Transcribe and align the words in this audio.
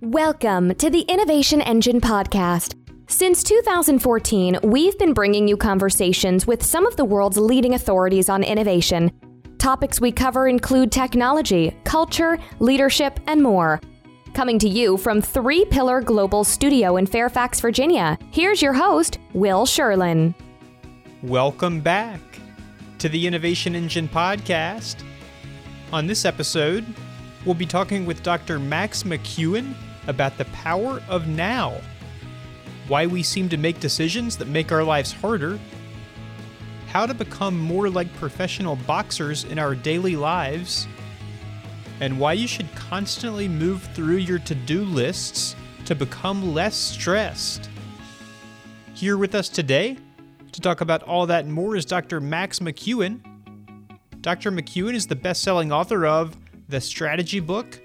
Welcome 0.00 0.76
to 0.76 0.90
the 0.90 1.00
Innovation 1.00 1.60
Engine 1.60 2.00
Podcast. 2.00 2.76
Since 3.08 3.42
2014, 3.42 4.60
we've 4.62 4.96
been 4.96 5.12
bringing 5.12 5.48
you 5.48 5.56
conversations 5.56 6.46
with 6.46 6.64
some 6.64 6.86
of 6.86 6.94
the 6.94 7.04
world's 7.04 7.36
leading 7.36 7.74
authorities 7.74 8.28
on 8.28 8.44
innovation. 8.44 9.10
Topics 9.58 10.00
we 10.00 10.12
cover 10.12 10.46
include 10.46 10.92
technology, 10.92 11.76
culture, 11.82 12.38
leadership, 12.60 13.18
and 13.26 13.42
more. 13.42 13.80
Coming 14.34 14.60
to 14.60 14.68
you 14.68 14.98
from 14.98 15.20
Three 15.20 15.64
Pillar 15.64 16.00
Global 16.00 16.44
Studio 16.44 16.96
in 16.96 17.04
Fairfax, 17.04 17.58
Virginia, 17.58 18.16
here's 18.30 18.62
your 18.62 18.74
host, 18.74 19.18
Will 19.32 19.66
Sherlin. 19.66 20.32
Welcome 21.24 21.80
back 21.80 22.20
to 23.00 23.08
the 23.08 23.26
Innovation 23.26 23.74
Engine 23.74 24.06
Podcast. 24.06 25.02
On 25.92 26.06
this 26.06 26.24
episode, 26.24 26.86
we'll 27.44 27.56
be 27.56 27.66
talking 27.66 28.06
with 28.06 28.22
Dr. 28.22 28.60
Max 28.60 29.02
McKeown 29.02 29.74
about 30.08 30.36
the 30.36 30.44
power 30.46 31.00
of 31.08 31.28
now, 31.28 31.80
why 32.88 33.06
we 33.06 33.22
seem 33.22 33.48
to 33.50 33.56
make 33.56 33.78
decisions 33.78 34.36
that 34.38 34.48
make 34.48 34.72
our 34.72 34.82
lives 34.82 35.12
harder, 35.12 35.60
how 36.88 37.06
to 37.06 37.14
become 37.14 37.58
more 37.58 37.88
like 37.88 38.12
professional 38.14 38.74
boxers 38.74 39.44
in 39.44 39.58
our 39.58 39.74
daily 39.74 40.16
lives, 40.16 40.88
and 42.00 42.18
why 42.18 42.32
you 42.32 42.48
should 42.48 42.74
constantly 42.74 43.46
move 43.46 43.82
through 43.94 44.16
your 44.16 44.38
to 44.40 44.54
do 44.54 44.84
lists 44.84 45.54
to 45.84 45.94
become 45.94 46.54
less 46.54 46.74
stressed. 46.74 47.68
Here 48.94 49.16
with 49.16 49.34
us 49.34 49.48
today 49.48 49.96
to 50.52 50.60
talk 50.60 50.80
about 50.80 51.02
all 51.02 51.26
that 51.26 51.44
and 51.44 51.52
more 51.52 51.76
is 51.76 51.84
Dr. 51.84 52.20
Max 52.20 52.58
McKeown. 52.58 53.20
Dr. 54.20 54.50
McKeown 54.50 54.94
is 54.94 55.06
the 55.06 55.16
best 55.16 55.42
selling 55.42 55.70
author 55.70 56.06
of 56.06 56.36
The 56.68 56.80
Strategy 56.80 57.40
Book, 57.40 57.80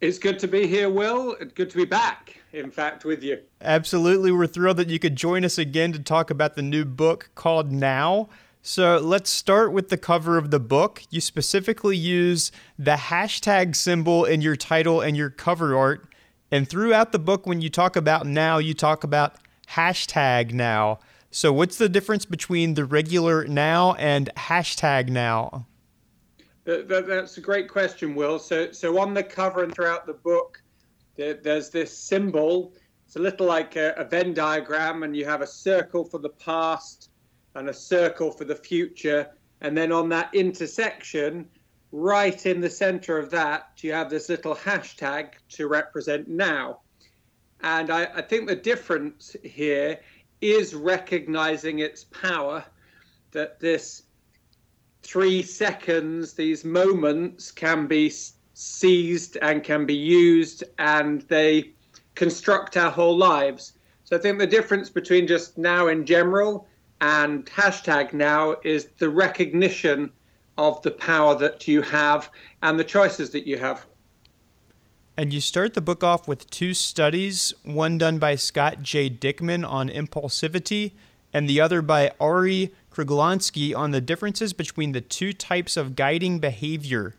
It's 0.00 0.18
good 0.18 0.38
to 0.40 0.48
be 0.48 0.66
here, 0.66 0.90
Will. 0.90 1.36
It's 1.40 1.52
good 1.52 1.70
to 1.70 1.76
be 1.76 1.84
back, 1.84 2.40
in 2.52 2.70
fact, 2.70 3.04
with 3.04 3.22
you. 3.22 3.40
Absolutely. 3.60 4.30
We're 4.30 4.46
thrilled 4.46 4.76
that 4.76 4.88
you 4.88 4.98
could 4.98 5.16
join 5.16 5.44
us 5.44 5.58
again 5.58 5.92
to 5.92 5.98
talk 5.98 6.30
about 6.30 6.54
the 6.54 6.62
new 6.62 6.84
book 6.84 7.30
called 7.34 7.72
Now. 7.72 8.28
So 8.62 8.98
let's 8.98 9.30
start 9.30 9.72
with 9.72 9.88
the 9.88 9.96
cover 9.96 10.38
of 10.38 10.50
the 10.50 10.60
book. 10.60 11.02
You 11.10 11.20
specifically 11.20 11.96
use 11.96 12.52
the 12.78 12.96
hashtag 12.96 13.74
symbol 13.74 14.24
in 14.24 14.40
your 14.40 14.56
title 14.56 15.00
and 15.00 15.16
your 15.16 15.30
cover 15.30 15.76
art. 15.76 16.12
And 16.50 16.68
throughout 16.68 17.12
the 17.12 17.18
book, 17.18 17.46
when 17.46 17.60
you 17.60 17.70
talk 17.70 17.96
about 17.96 18.26
now, 18.26 18.58
you 18.58 18.74
talk 18.74 19.04
about 19.04 19.36
hashtag 19.70 20.52
now. 20.52 20.98
So, 21.30 21.52
what's 21.52 21.76
the 21.76 21.88
difference 21.88 22.24
between 22.24 22.74
the 22.74 22.84
regular 22.84 23.46
now 23.46 23.94
and 23.94 24.30
hashtag 24.36 25.08
now? 25.08 25.66
that's 26.64 27.38
a 27.38 27.40
great 27.40 27.68
question, 27.68 28.14
Will. 28.14 28.38
So, 28.38 28.72
so 28.72 28.98
on 28.98 29.14
the 29.14 29.22
cover 29.22 29.62
and 29.62 29.74
throughout 29.74 30.06
the 30.06 30.12
book, 30.12 30.62
there's 31.16 31.70
this 31.70 31.96
symbol. 31.96 32.74
It's 33.06 33.16
a 33.16 33.20
little 33.20 33.46
like 33.46 33.76
a, 33.76 33.94
a 33.96 34.04
Venn 34.04 34.34
diagram, 34.34 35.02
and 35.02 35.16
you 35.16 35.24
have 35.24 35.40
a 35.40 35.46
circle 35.46 36.04
for 36.04 36.18
the 36.18 36.28
past 36.28 37.10
and 37.54 37.68
a 37.68 37.74
circle 37.74 38.30
for 38.30 38.44
the 38.44 38.54
future. 38.54 39.30
And 39.60 39.76
then 39.76 39.92
on 39.92 40.08
that 40.10 40.34
intersection, 40.34 41.48
right 41.90 42.44
in 42.46 42.60
the 42.60 42.70
center 42.70 43.18
of 43.18 43.30
that, 43.30 43.70
you 43.78 43.92
have 43.92 44.10
this 44.10 44.28
little 44.28 44.54
hashtag 44.54 45.32
to 45.50 45.68
represent 45.68 46.28
now. 46.28 46.80
And 47.62 47.90
I, 47.90 48.04
I 48.14 48.22
think 48.22 48.46
the 48.46 48.56
difference 48.56 49.34
here 49.42 49.98
is 50.40 50.74
recognizing 50.74 51.80
its 51.80 52.04
power 52.04 52.64
that 53.32 53.60
this 53.60 54.04
three 55.02 55.42
seconds, 55.42 56.34
these 56.34 56.64
moments 56.64 57.50
can 57.50 57.86
be 57.86 58.12
seized 58.54 59.36
and 59.42 59.62
can 59.62 59.86
be 59.86 59.94
used 59.94 60.64
and 60.78 61.22
they 61.22 61.72
construct 62.14 62.76
our 62.76 62.90
whole 62.90 63.16
lives. 63.16 63.74
So 64.04 64.16
I 64.16 64.18
think 64.18 64.38
the 64.38 64.46
difference 64.46 64.90
between 64.90 65.26
just 65.26 65.58
now 65.58 65.88
in 65.88 66.04
general 66.04 66.66
and 67.00 67.46
hashtag 67.46 68.12
now 68.12 68.56
is 68.64 68.88
the 68.98 69.08
recognition 69.08 70.10
of 70.56 70.82
the 70.82 70.90
power 70.90 71.36
that 71.36 71.68
you 71.68 71.82
have 71.82 72.30
and 72.62 72.78
the 72.78 72.84
choices 72.84 73.30
that 73.30 73.46
you 73.46 73.58
have. 73.58 73.86
And 75.18 75.32
you 75.32 75.40
start 75.40 75.74
the 75.74 75.80
book 75.80 76.04
off 76.04 76.28
with 76.28 76.48
two 76.48 76.72
studies, 76.72 77.52
one 77.64 77.98
done 77.98 78.20
by 78.20 78.36
Scott 78.36 78.84
J. 78.84 79.10
Dickman 79.10 79.68
on 79.68 79.88
impulsivity, 79.88 80.92
and 81.32 81.48
the 81.48 81.60
other 81.60 81.82
by 81.82 82.12
Ari 82.20 82.72
Kruglanski 82.92 83.76
on 83.76 83.90
the 83.90 84.00
differences 84.00 84.52
between 84.52 84.92
the 84.92 85.00
two 85.00 85.32
types 85.32 85.76
of 85.76 85.96
guiding 85.96 86.38
behavior. 86.38 87.16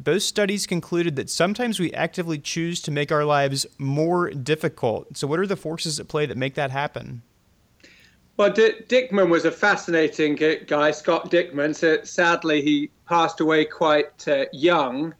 Both 0.00 0.22
studies 0.22 0.66
concluded 0.66 1.16
that 1.16 1.28
sometimes 1.28 1.78
we 1.78 1.92
actively 1.92 2.38
choose 2.38 2.80
to 2.80 2.90
make 2.90 3.12
our 3.12 3.26
lives 3.26 3.66
more 3.76 4.30
difficult. 4.30 5.18
So, 5.18 5.26
what 5.26 5.38
are 5.38 5.46
the 5.46 5.54
forces 5.54 6.00
at 6.00 6.08
play 6.08 6.24
that 6.24 6.38
make 6.38 6.54
that 6.54 6.70
happen? 6.70 7.20
Well, 8.38 8.54
D- 8.54 8.80
Dickman 8.88 9.28
was 9.28 9.44
a 9.44 9.52
fascinating 9.52 10.36
guy, 10.66 10.90
Scott 10.92 11.30
Dickman. 11.30 11.76
So 11.76 12.02
sadly, 12.04 12.62
he 12.62 12.90
passed 13.06 13.40
away 13.40 13.66
quite 13.66 14.26
uh, 14.26 14.46
young, 14.54 15.14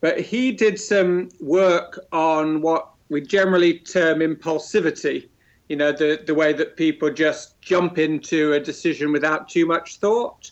but 0.00 0.20
he 0.20 0.52
did 0.52 0.78
some 0.78 1.28
work 1.40 1.98
on 2.12 2.60
what 2.60 2.90
we 3.08 3.20
generally 3.20 3.78
term 3.78 4.20
impulsivity. 4.20 5.28
You 5.68 5.76
know, 5.76 5.92
the, 5.92 6.22
the 6.26 6.34
way 6.34 6.52
that 6.52 6.76
people 6.76 7.10
just 7.10 7.60
jump 7.60 7.98
into 7.98 8.54
a 8.54 8.60
decision 8.60 9.12
without 9.12 9.48
too 9.48 9.66
much 9.66 9.96
thought. 9.96 10.50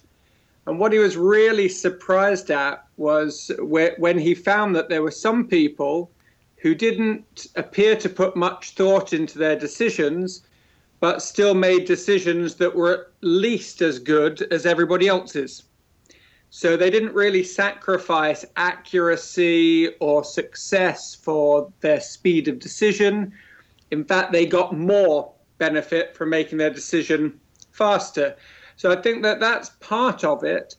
And 0.67 0.79
what 0.79 0.93
he 0.93 0.99
was 0.99 1.17
really 1.17 1.69
surprised 1.69 2.51
at 2.51 2.85
was 2.97 3.51
when 3.59 4.19
he 4.19 4.35
found 4.35 4.77
that 4.77 4.89
there 4.89 5.03
were 5.03 5.11
some 5.11 5.49
people 5.49 6.11
who 6.57 6.75
didn't 6.75 7.47
appear 7.57 7.97
to 7.97 8.09
put 8.09 8.37
much 8.37 8.73
thought 8.73 9.13
into 9.13 9.39
their 9.39 9.57
decisions 9.57 10.43
but 11.01 11.23
still 11.23 11.55
made 11.55 11.85
decisions 11.85 12.57
that 12.57 12.75
were 12.75 12.93
at 12.93 13.07
least 13.21 13.83
as 13.83 13.99
good 13.99 14.43
as 14.51 14.67
everybody 14.67 15.07
else's. 15.07 15.63
So 16.51 16.77
they 16.77 16.91
didn't 16.91 17.15
really 17.15 17.45
sacrifice 17.45 18.45
accuracy 18.57 19.89
or 20.01 20.25
success 20.25 21.15
for 21.15 21.71
their 21.81 22.01
speed 22.01 22.49
of 22.49 22.59
decision. 22.59 23.33
In 23.91 24.05
fact, 24.05 24.33
they 24.33 24.47
got 24.47 24.77
more 24.77 25.33
benefit 25.59 26.17
from 26.17 26.31
making 26.31 26.59
their 26.59 26.71
decision 26.71 27.39
faster. 27.73 28.37
So 28.77 28.91
I 28.91 28.97
think 28.97 29.23
that 29.23 29.41
that's 29.41 29.71
part 29.81 30.25
of 30.25 30.45
it. 30.45 30.77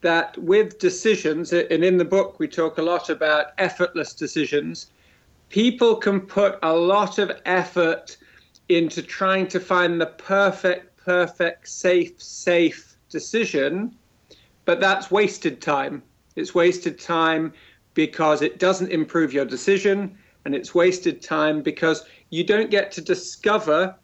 That 0.00 0.36
with 0.36 0.78
decisions, 0.78 1.54
and 1.54 1.82
in 1.82 1.96
the 1.96 2.04
book 2.04 2.38
we 2.38 2.46
talk 2.46 2.76
a 2.76 2.82
lot 2.82 3.08
about 3.08 3.52
effortless 3.56 4.12
decisions, 4.12 4.90
people 5.48 5.96
can 5.96 6.20
put 6.20 6.58
a 6.62 6.74
lot 6.74 7.18
of 7.18 7.32
effort 7.46 8.18
into 8.68 9.00
trying 9.00 9.46
to 9.48 9.60
find 9.60 9.98
the 9.98 10.06
perfect, 10.06 10.96
perfect, 10.96 11.68
safe, 11.68 12.20
safe 12.20 12.96
decision, 13.08 13.96
but 14.64 14.80
that's 14.80 15.10
wasted 15.10 15.60
time. 15.60 16.02
It's 16.36 16.54
wasted 16.54 16.98
time 16.98 17.52
because 17.94 18.42
it 18.42 18.58
doesn't 18.58 18.90
improve 18.90 19.32
your 19.32 19.44
decision, 19.44 20.16
and 20.44 20.54
it's 20.54 20.74
wasted 20.74 21.22
time 21.22 21.62
because 21.62 22.04
you 22.30 22.44
don't 22.44 22.70
get 22.70 22.90
to 22.92 23.00
discover 23.00 23.94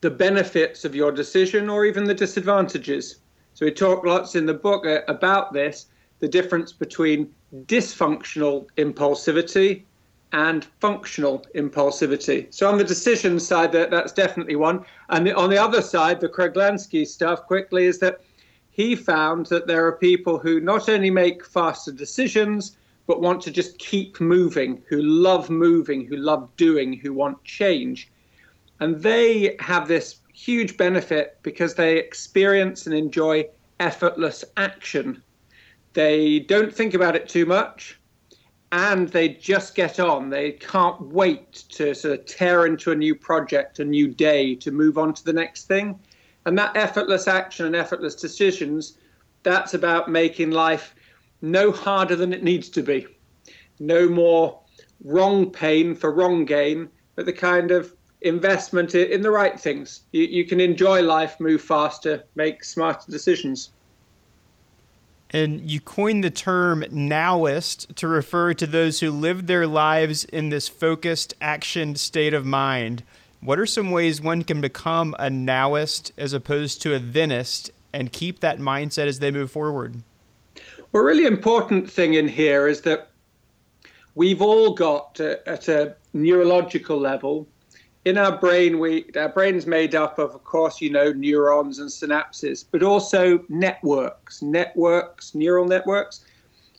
the 0.00 0.10
benefits 0.10 0.84
of 0.84 0.94
your 0.94 1.10
decision 1.10 1.68
or 1.68 1.84
even 1.84 2.04
the 2.04 2.14
disadvantages. 2.14 3.16
So, 3.54 3.66
we 3.66 3.72
talk 3.72 4.04
lots 4.04 4.36
in 4.36 4.46
the 4.46 4.54
book 4.54 4.86
uh, 4.86 5.00
about 5.08 5.52
this 5.52 5.86
the 6.20 6.28
difference 6.28 6.72
between 6.72 7.32
dysfunctional 7.66 8.66
impulsivity 8.76 9.84
and 10.32 10.66
functional 10.80 11.44
impulsivity. 11.54 12.52
So 12.52 12.68
on 12.68 12.76
the 12.76 12.84
decision 12.84 13.40
side, 13.40 13.72
that, 13.72 13.90
that's 13.90 14.12
definitely 14.12 14.56
one. 14.56 14.84
And 15.08 15.26
the, 15.26 15.34
on 15.34 15.48
the 15.48 15.58
other 15.58 15.80
side, 15.80 16.20
the 16.20 16.28
Kruglanski 16.28 17.06
stuff 17.06 17.46
quickly 17.46 17.86
is 17.86 17.98
that 18.00 18.20
he 18.78 18.94
found 18.94 19.46
that 19.46 19.66
there 19.66 19.84
are 19.84 19.92
people 19.96 20.38
who 20.38 20.60
not 20.60 20.88
only 20.88 21.10
make 21.10 21.44
faster 21.44 21.90
decisions, 21.90 22.76
but 23.08 23.20
want 23.20 23.42
to 23.42 23.50
just 23.50 23.76
keep 23.80 24.20
moving, 24.20 24.80
who 24.88 25.02
love 25.02 25.50
moving, 25.50 26.06
who 26.06 26.16
love 26.16 26.48
doing, 26.56 26.92
who 26.92 27.12
want 27.12 27.42
change. 27.42 28.08
And 28.78 29.02
they 29.02 29.56
have 29.58 29.88
this 29.88 30.20
huge 30.32 30.76
benefit 30.76 31.38
because 31.42 31.74
they 31.74 31.98
experience 31.98 32.86
and 32.86 32.94
enjoy 32.94 33.48
effortless 33.80 34.44
action. 34.56 35.24
They 35.94 36.38
don't 36.38 36.72
think 36.72 36.94
about 36.94 37.16
it 37.16 37.28
too 37.28 37.46
much 37.46 37.98
and 38.70 39.08
they 39.08 39.30
just 39.30 39.74
get 39.74 39.98
on. 39.98 40.30
They 40.30 40.52
can't 40.52 41.00
wait 41.00 41.52
to 41.70 41.94
sort 41.94 42.20
of 42.20 42.26
tear 42.26 42.66
into 42.66 42.92
a 42.92 42.94
new 42.94 43.16
project, 43.16 43.80
a 43.80 43.84
new 43.84 44.06
day, 44.06 44.54
to 44.54 44.70
move 44.70 44.98
on 44.98 45.14
to 45.14 45.24
the 45.24 45.32
next 45.32 45.64
thing. 45.66 45.98
And 46.48 46.56
that 46.56 46.78
effortless 46.78 47.28
action 47.28 47.66
and 47.66 47.76
effortless 47.76 48.14
decisions, 48.14 48.96
that's 49.42 49.74
about 49.74 50.10
making 50.10 50.50
life 50.50 50.94
no 51.42 51.70
harder 51.70 52.16
than 52.16 52.32
it 52.32 52.42
needs 52.42 52.70
to 52.70 52.82
be. 52.82 53.06
No 53.80 54.08
more 54.08 54.58
wrong 55.04 55.50
pain 55.50 55.94
for 55.94 56.10
wrong 56.10 56.46
gain, 56.46 56.88
but 57.16 57.26
the 57.26 57.34
kind 57.34 57.70
of 57.70 57.94
investment 58.22 58.94
in 58.94 59.20
the 59.20 59.30
right 59.30 59.60
things. 59.60 60.04
You, 60.12 60.22
you 60.22 60.46
can 60.46 60.58
enjoy 60.58 61.02
life, 61.02 61.38
move 61.38 61.60
faster, 61.60 62.24
make 62.34 62.64
smarter 62.64 63.12
decisions. 63.12 63.72
And 65.28 65.70
you 65.70 65.80
coined 65.80 66.24
the 66.24 66.30
term 66.30 66.82
nowist 66.90 67.94
to 67.96 68.08
refer 68.08 68.54
to 68.54 68.66
those 68.66 69.00
who 69.00 69.10
live 69.10 69.48
their 69.48 69.66
lives 69.66 70.24
in 70.24 70.48
this 70.48 70.66
focused, 70.66 71.34
action 71.42 71.94
state 71.96 72.32
of 72.32 72.46
mind. 72.46 73.02
What 73.40 73.58
are 73.58 73.66
some 73.66 73.90
ways 73.92 74.20
one 74.20 74.42
can 74.42 74.60
become 74.60 75.14
a 75.18 75.28
nowist 75.28 76.10
as 76.18 76.32
opposed 76.32 76.82
to 76.82 76.94
a 76.94 76.98
thenist 76.98 77.70
and 77.92 78.12
keep 78.12 78.40
that 78.40 78.58
mindset 78.58 79.06
as 79.06 79.20
they 79.20 79.30
move 79.30 79.50
forward? 79.50 80.02
Well, 80.92 81.02
a 81.02 81.06
really 81.06 81.26
important 81.26 81.90
thing 81.90 82.14
in 82.14 82.26
here 82.26 82.66
is 82.66 82.80
that 82.82 83.10
we've 84.14 84.42
all 84.42 84.74
got, 84.74 85.20
at 85.20 85.68
a 85.68 85.94
neurological 86.12 86.98
level, 86.98 87.46
in 88.04 88.16
our 88.16 88.36
brain, 88.36 88.78
we 88.78 89.04
our 89.16 89.28
brain's 89.28 89.66
made 89.66 89.94
up 89.94 90.18
of, 90.18 90.34
of 90.34 90.42
course, 90.44 90.80
you 90.80 90.88
know, 90.90 91.12
neurons 91.12 91.78
and 91.78 91.90
synapses, 91.90 92.64
but 92.70 92.82
also 92.82 93.44
networks, 93.48 94.40
networks, 94.40 95.34
neural 95.34 95.66
networks, 95.66 96.24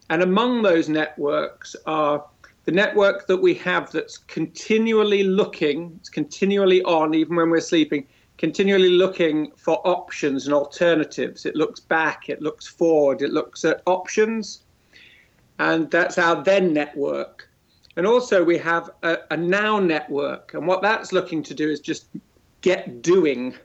and 0.09 0.23
among 0.23 0.63
those 0.63 0.89
networks 0.89 1.75
are 1.85 2.25
the 2.65 2.71
network 2.71 3.27
that 3.27 3.37
we 3.37 3.53
have 3.55 3.91
that's 3.91 4.17
continually 4.17 5.23
looking, 5.23 5.93
it's 5.99 6.09
continually 6.09 6.83
on, 6.83 7.13
even 7.13 7.35
when 7.35 7.49
we're 7.49 7.61
sleeping, 7.61 8.05
continually 8.37 8.89
looking 8.89 9.51
for 9.55 9.85
options 9.87 10.45
and 10.45 10.53
alternatives. 10.53 11.45
It 11.45 11.55
looks 11.55 11.79
back, 11.79 12.29
it 12.29 12.41
looks 12.41 12.67
forward, 12.67 13.21
it 13.21 13.31
looks 13.31 13.65
at 13.65 13.81
options, 13.85 14.63
and 15.59 15.89
that's 15.91 16.17
our 16.17 16.43
then 16.43 16.73
network. 16.73 17.49
And 17.95 18.07
also, 18.07 18.43
we 18.43 18.57
have 18.59 18.91
a, 19.03 19.17
a 19.31 19.35
now 19.35 19.77
network. 19.79 20.53
And 20.53 20.65
what 20.65 20.81
that's 20.81 21.11
looking 21.11 21.43
to 21.43 21.53
do 21.53 21.69
is 21.69 21.81
just 21.81 22.07
get 22.61 23.01
doing. 23.01 23.55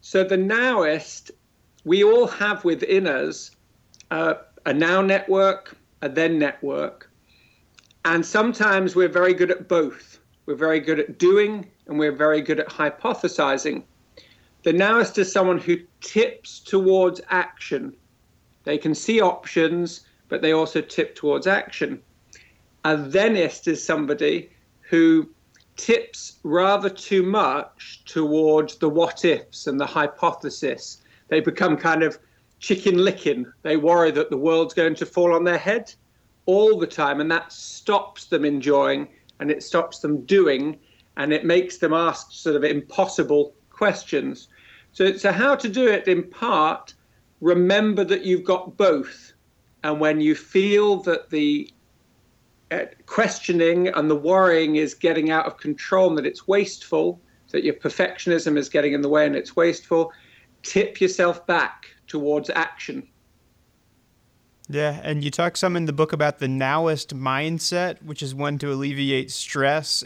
So, 0.00 0.24
the 0.24 0.36
nowist, 0.36 1.30
we 1.84 2.02
all 2.02 2.26
have 2.26 2.64
within 2.64 3.06
us 3.06 3.52
uh, 4.10 4.34
a 4.66 4.74
now 4.74 5.00
network, 5.00 5.76
a 6.02 6.08
then 6.08 6.38
network. 6.40 7.08
And 8.04 8.24
sometimes 8.24 8.94
we're 8.94 9.08
very 9.08 9.32
good 9.32 9.50
at 9.50 9.68
both. 9.68 10.20
We're 10.46 10.56
very 10.56 10.80
good 10.80 11.00
at 11.00 11.18
doing 11.18 11.70
and 11.86 11.98
we're 11.98 12.12
very 12.12 12.42
good 12.42 12.60
at 12.60 12.68
hypothesizing. 12.68 13.84
The 14.62 14.72
nowist 14.72 15.18
is 15.18 15.32
someone 15.32 15.58
who 15.58 15.78
tips 16.00 16.60
towards 16.60 17.20
action. 17.30 17.94
They 18.64 18.78
can 18.78 18.94
see 18.94 19.20
options, 19.20 20.06
but 20.28 20.42
they 20.42 20.52
also 20.52 20.80
tip 20.80 21.14
towards 21.14 21.46
action. 21.46 22.02
A 22.84 22.96
thenist 22.96 23.68
is 23.68 23.82
somebody 23.82 24.50
who 24.80 25.28
tips 25.76 26.38
rather 26.44 26.90
too 26.90 27.22
much 27.22 28.02
towards 28.04 28.76
the 28.76 28.88
what 28.88 29.24
ifs 29.24 29.66
and 29.66 29.80
the 29.80 29.86
hypothesis. 29.86 31.02
They 31.28 31.40
become 31.40 31.76
kind 31.76 32.02
of 32.02 32.18
Chicken 32.58 32.96
Licken. 32.96 33.50
They 33.62 33.76
worry 33.76 34.10
that 34.10 34.30
the 34.30 34.36
world's 34.36 34.74
going 34.74 34.94
to 34.96 35.06
fall 35.06 35.34
on 35.34 35.44
their 35.44 35.58
head 35.58 35.94
all 36.46 36.78
the 36.78 36.86
time, 36.86 37.20
and 37.20 37.30
that 37.30 37.52
stops 37.52 38.26
them 38.26 38.44
enjoying 38.44 39.08
and 39.40 39.50
it 39.50 39.62
stops 39.62 39.98
them 39.98 40.24
doing 40.26 40.78
and 41.16 41.32
it 41.32 41.44
makes 41.44 41.78
them 41.78 41.92
ask 41.92 42.32
sort 42.32 42.56
of 42.56 42.64
impossible 42.64 43.54
questions. 43.70 44.48
So, 44.92 45.16
so 45.16 45.32
how 45.32 45.54
to 45.56 45.68
do 45.68 45.86
it 45.88 46.08
in 46.08 46.24
part, 46.24 46.94
remember 47.40 48.04
that 48.04 48.24
you've 48.24 48.44
got 48.44 48.76
both. 48.76 49.32
And 49.82 50.00
when 50.00 50.20
you 50.20 50.34
feel 50.34 50.96
that 51.02 51.30
the 51.30 51.70
uh, 52.70 52.86
questioning 53.06 53.88
and 53.88 54.10
the 54.10 54.16
worrying 54.16 54.76
is 54.76 54.94
getting 54.94 55.30
out 55.30 55.46
of 55.46 55.58
control 55.58 56.08
and 56.08 56.18
that 56.18 56.26
it's 56.26 56.48
wasteful, 56.48 57.20
that 57.52 57.64
your 57.64 57.74
perfectionism 57.74 58.56
is 58.56 58.68
getting 58.68 58.94
in 58.94 59.02
the 59.02 59.08
way 59.08 59.26
and 59.26 59.36
it's 59.36 59.54
wasteful, 59.54 60.12
tip 60.62 61.00
yourself 61.00 61.46
back 61.46 61.86
towards 62.06 62.50
action. 62.50 63.06
Yeah, 64.68 64.98
and 65.02 65.22
you 65.22 65.30
talk 65.30 65.56
some 65.56 65.76
in 65.76 65.84
the 65.84 65.92
book 65.92 66.12
about 66.12 66.38
the 66.38 66.46
nowist 66.46 67.12
mindset, 67.12 68.02
which 68.02 68.22
is 68.22 68.34
one 68.34 68.58
to 68.58 68.72
alleviate 68.72 69.30
stress. 69.30 70.04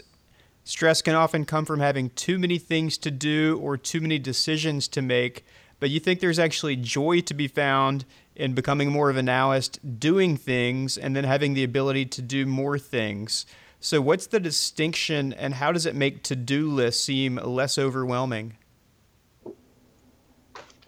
Stress 0.65 1.01
can 1.01 1.15
often 1.15 1.45
come 1.45 1.65
from 1.65 1.79
having 1.79 2.09
too 2.11 2.37
many 2.37 2.57
things 2.57 2.97
to 2.99 3.09
do 3.09 3.57
or 3.61 3.77
too 3.77 4.01
many 4.01 4.19
decisions 4.19 4.87
to 4.89 5.01
make, 5.01 5.45
but 5.79 5.89
you 5.89 5.99
think 5.99 6.19
there's 6.19 6.39
actually 6.39 6.75
joy 6.75 7.21
to 7.21 7.33
be 7.33 7.47
found 7.47 8.03
in 8.35 8.53
becoming 8.53 8.91
more 8.91 9.09
of 9.09 9.17
a 9.17 9.21
nowist, 9.21 9.79
doing 9.97 10.35
things, 10.35 10.97
and 10.97 11.15
then 11.15 11.23
having 11.23 11.53
the 11.53 11.63
ability 11.63 12.05
to 12.05 12.21
do 12.21 12.45
more 12.45 12.77
things. 12.77 13.45
So, 13.79 14.01
what's 14.01 14.27
the 14.27 14.41
distinction, 14.41 15.31
and 15.31 15.53
how 15.53 15.71
does 15.71 15.85
it 15.85 15.95
make 15.95 16.21
to 16.23 16.35
do 16.35 16.69
lists 16.69 17.03
seem 17.03 17.37
less 17.37 17.77
overwhelming? 17.77 18.57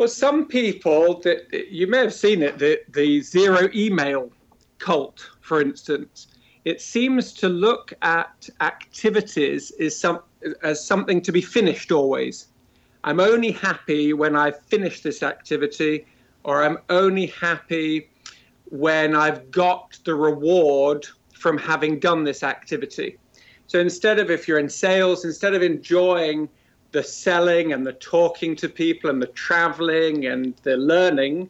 Well, 0.01 0.07
some 0.07 0.47
people 0.47 1.19
that 1.19 1.53
you 1.69 1.85
may 1.85 1.99
have 1.99 2.11
seen 2.15 2.41
it, 2.41 2.57
the, 2.57 2.79
the 2.89 3.21
zero 3.21 3.69
email 3.75 4.31
cult, 4.79 5.29
for 5.41 5.61
instance, 5.61 6.25
it 6.65 6.81
seems 6.81 7.33
to 7.33 7.47
look 7.47 7.93
at 8.01 8.49
activities 8.61 9.69
as, 9.79 9.95
some, 9.95 10.21
as 10.63 10.83
something 10.83 11.21
to 11.21 11.31
be 11.31 11.39
finished 11.39 11.91
always. 11.91 12.47
I'm 13.03 13.19
only 13.19 13.51
happy 13.51 14.13
when 14.13 14.35
I've 14.35 14.59
finished 14.61 15.03
this 15.03 15.21
activity 15.21 16.07
or 16.43 16.63
I'm 16.63 16.79
only 16.89 17.27
happy 17.27 18.09
when 18.71 19.15
I've 19.15 19.51
got 19.51 19.99
the 20.03 20.15
reward 20.15 21.05
from 21.35 21.59
having 21.59 21.99
done 21.99 22.23
this 22.23 22.41
activity. 22.41 23.19
So 23.67 23.79
instead 23.79 24.17
of 24.17 24.31
if 24.31 24.47
you're 24.47 24.57
in 24.57 24.67
sales, 24.67 25.25
instead 25.25 25.53
of 25.53 25.61
enjoying 25.61 26.49
the 26.91 27.03
selling 27.03 27.73
and 27.73 27.85
the 27.85 27.93
talking 27.93 28.55
to 28.57 28.69
people 28.69 29.09
and 29.09 29.21
the 29.21 29.27
traveling 29.27 30.25
and 30.25 30.55
the 30.63 30.77
learning, 30.77 31.49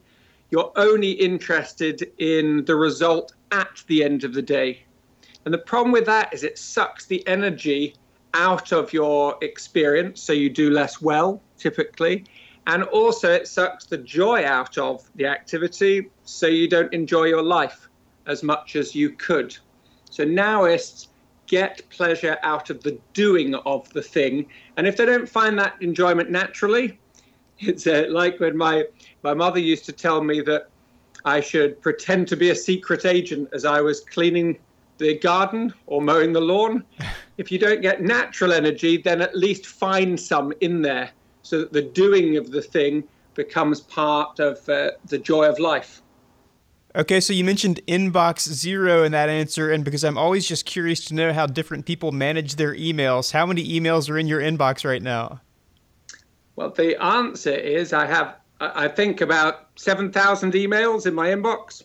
you're 0.50 0.72
only 0.76 1.12
interested 1.12 2.10
in 2.18 2.64
the 2.64 2.76
result 2.76 3.34
at 3.50 3.82
the 3.86 4.04
end 4.04 4.24
of 4.24 4.34
the 4.34 4.42
day. 4.42 4.84
And 5.44 5.52
the 5.52 5.58
problem 5.58 5.92
with 5.92 6.06
that 6.06 6.32
is 6.32 6.44
it 6.44 6.58
sucks 6.58 7.06
the 7.06 7.26
energy 7.26 7.94
out 8.34 8.72
of 8.72 8.92
your 8.92 9.36
experience, 9.42 10.22
so 10.22 10.32
you 10.32 10.48
do 10.48 10.70
less 10.70 11.00
well 11.00 11.42
typically. 11.58 12.24
And 12.66 12.84
also, 12.84 13.32
it 13.32 13.48
sucks 13.48 13.86
the 13.86 13.98
joy 13.98 14.44
out 14.44 14.78
of 14.78 15.10
the 15.16 15.26
activity, 15.26 16.10
so 16.22 16.46
you 16.46 16.68
don't 16.68 16.92
enjoy 16.92 17.24
your 17.24 17.42
life 17.42 17.88
as 18.26 18.44
much 18.44 18.76
as 18.76 18.94
you 18.94 19.10
could. 19.10 19.56
So, 20.10 20.24
nowists 20.24 21.08
get 21.52 21.82
pleasure 21.90 22.38
out 22.42 22.70
of 22.70 22.82
the 22.82 22.98
doing 23.12 23.54
of 23.54 23.86
the 23.92 24.00
thing. 24.00 24.46
And 24.78 24.86
if 24.86 24.96
they 24.96 25.04
don't 25.04 25.28
find 25.28 25.58
that 25.58 25.74
enjoyment 25.82 26.30
naturally, 26.30 26.98
it's 27.58 27.86
uh, 27.86 28.06
like 28.08 28.40
when 28.40 28.56
my, 28.56 28.84
my 29.22 29.34
mother 29.34 29.60
used 29.60 29.84
to 29.84 29.92
tell 29.92 30.24
me 30.24 30.40
that 30.40 30.70
I 31.26 31.40
should 31.40 31.78
pretend 31.82 32.26
to 32.28 32.36
be 32.36 32.48
a 32.48 32.54
secret 32.54 33.04
agent 33.04 33.50
as 33.52 33.66
I 33.66 33.82
was 33.82 34.00
cleaning 34.00 34.58
the 34.96 35.18
garden 35.18 35.74
or 35.86 36.00
mowing 36.00 36.32
the 36.32 36.40
lawn. 36.40 36.84
if 37.36 37.52
you 37.52 37.58
don't 37.58 37.82
get 37.82 38.00
natural 38.00 38.54
energy, 38.54 38.96
then 38.96 39.20
at 39.20 39.36
least 39.36 39.66
find 39.66 40.18
some 40.18 40.54
in 40.62 40.80
there 40.80 41.10
so 41.42 41.58
that 41.58 41.72
the 41.74 41.82
doing 41.82 42.38
of 42.38 42.50
the 42.50 42.62
thing 42.62 43.04
becomes 43.34 43.80
part 43.82 44.40
of 44.40 44.66
uh, 44.70 44.92
the 45.08 45.18
joy 45.18 45.44
of 45.44 45.58
life. 45.58 46.00
Okay, 46.94 47.20
so 47.20 47.32
you 47.32 47.42
mentioned 47.42 47.80
inbox 47.88 48.40
zero 48.40 49.02
in 49.02 49.12
that 49.12 49.30
answer, 49.30 49.70
and 49.70 49.82
because 49.82 50.04
I'm 50.04 50.18
always 50.18 50.46
just 50.46 50.66
curious 50.66 51.06
to 51.06 51.14
know 51.14 51.32
how 51.32 51.46
different 51.46 51.86
people 51.86 52.12
manage 52.12 52.56
their 52.56 52.74
emails, 52.74 53.32
how 53.32 53.46
many 53.46 53.66
emails 53.66 54.10
are 54.10 54.18
in 54.18 54.26
your 54.26 54.40
inbox 54.40 54.84
right 54.84 55.02
now? 55.02 55.40
Well, 56.56 56.68
the 56.68 57.02
answer 57.02 57.54
is 57.54 57.94
I 57.94 58.04
have, 58.04 58.36
I 58.60 58.88
think, 58.88 59.22
about 59.22 59.68
7,000 59.76 60.52
emails 60.52 61.06
in 61.06 61.14
my 61.14 61.28
inbox. 61.28 61.82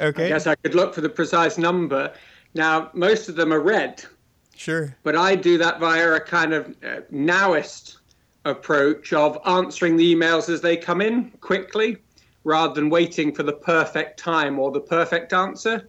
Okay. 0.00 0.26
I 0.26 0.28
guess 0.28 0.48
I 0.48 0.56
could 0.56 0.74
look 0.74 0.92
for 0.92 1.02
the 1.02 1.08
precise 1.08 1.56
number. 1.56 2.12
Now, 2.54 2.90
most 2.94 3.28
of 3.28 3.36
them 3.36 3.52
are 3.52 3.60
read. 3.60 4.04
Sure. 4.56 4.96
But 5.04 5.14
I 5.14 5.36
do 5.36 5.56
that 5.58 5.78
via 5.78 6.14
a 6.14 6.20
kind 6.20 6.52
of 6.52 6.66
uh, 6.82 7.02
nowist 7.12 7.98
approach 8.44 9.12
of 9.12 9.38
answering 9.46 9.96
the 9.96 10.14
emails 10.14 10.48
as 10.48 10.60
they 10.60 10.76
come 10.76 11.00
in 11.00 11.30
quickly 11.40 11.98
rather 12.44 12.74
than 12.74 12.90
waiting 12.90 13.34
for 13.34 13.42
the 13.42 13.52
perfect 13.52 14.18
time 14.18 14.58
or 14.58 14.70
the 14.70 14.80
perfect 14.80 15.32
answer. 15.32 15.88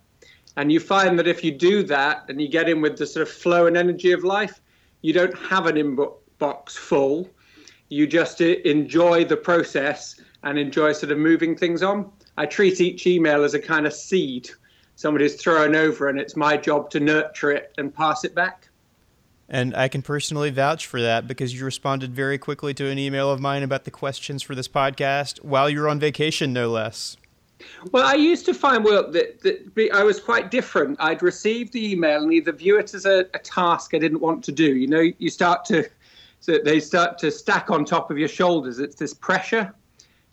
And 0.58 0.72
you 0.72 0.79
find 0.79 1.17
that 1.17 1.27
if 1.27 1.43
you 1.43 1.51
do 1.51 1.84
that 1.84 2.25
and 2.27 2.41
you 2.41 2.50
get 2.50 2.67
in 2.67 2.81
with 2.81 2.98
the 2.98 3.05
sort 3.05 3.27
of 3.27 3.34
flow 3.34 3.67
and 3.67 3.77
energy 3.77 4.12
of 4.12 4.24
life, 4.24 4.62
you 5.01 5.13
don't 5.13 5.38
have 5.38 5.65
an 5.65 5.75
inbox 5.75 6.72
full. 6.72 7.29
You 7.89 8.05
just 8.05 8.41
uh, 8.41 8.55
enjoy 8.65 9.25
the 9.25 9.38
process 9.38 10.20
and 10.43 10.60
enjoy 10.60 10.93
sort 10.93 11.12
of 11.12 11.17
moving 11.17 11.55
things 11.55 11.84
on. 11.84 12.12
I 12.38 12.46
treat 12.46 12.81
each 12.81 13.08
email 13.08 13.43
as 13.43 13.53
a 13.53 13.60
kind 13.60 13.86
of 13.86 13.93
seed 13.93 14.50
somebody's 14.96 15.36
thrown 15.36 15.75
over, 15.75 16.10
and 16.10 16.20
it's 16.20 16.36
my 16.36 16.55
job 16.55 16.89
to 16.91 17.00
nurture 17.00 17.51
it 17.51 17.74
and 17.77 17.93
pass 17.93 18.24
it 18.24 18.36
back. 18.36 18.70
And 19.53 19.75
I 19.75 19.89
can 19.89 20.01
personally 20.01 20.50
vouch 20.50 20.88
for 20.88 21.01
that 21.01 21.27
because 21.27 21.53
you 21.53 21.65
responded 21.65 22.15
very 22.15 22.38
quickly 22.38 22.74
to 22.75 22.88
an 22.88 22.98
email 22.98 23.29
of 23.29 23.41
mine 23.41 23.63
about 23.63 23.84
the 23.84 23.91
questions 23.91 24.41
for 24.41 24.55
this 24.55 24.70
podcast 24.70 25.43
while 25.43 25.70
you 25.70 25.81
were 25.81 25.89
on 25.89 26.00
vacation, 26.00 26.53
no 26.53 26.70
less. 26.70 27.17
Well, 27.91 28.08
I 28.08 28.13
used 28.13 28.46
to 28.46 28.53
find 28.53 28.86
well 28.86 29.12
that, 29.12 29.41
that 29.41 29.89
I 29.93 30.03
was 30.03 30.22
quite 30.22 30.51
different. 30.51 30.96
I'd 31.01 31.22
receive 31.22 31.70
the 31.74 31.91
email 31.91 32.24
and 32.24 32.31
either 32.31 32.53
view 32.53 32.79
it 32.79 32.93
as 32.93 33.05
a, 33.05 33.25
a 33.34 33.39
task 33.39 33.93
I 33.93 34.00
didn't 34.00 34.22
want 34.22 34.41
to 34.46 34.53
do. 34.53 34.74
You 34.74 34.88
know, 34.88 35.12
you 35.17 35.29
start 35.29 35.65
to 35.65 35.86
so 36.39 36.58
they 36.58 36.79
start 36.79 37.20
to 37.20 37.29
stack 37.29 37.70
on 37.70 37.86
top 37.86 38.10
of 38.10 38.17
your 38.17 38.29
shoulders. 38.29 38.79
It's 38.79 38.96
this 38.96 39.13
pressure, 39.13 39.75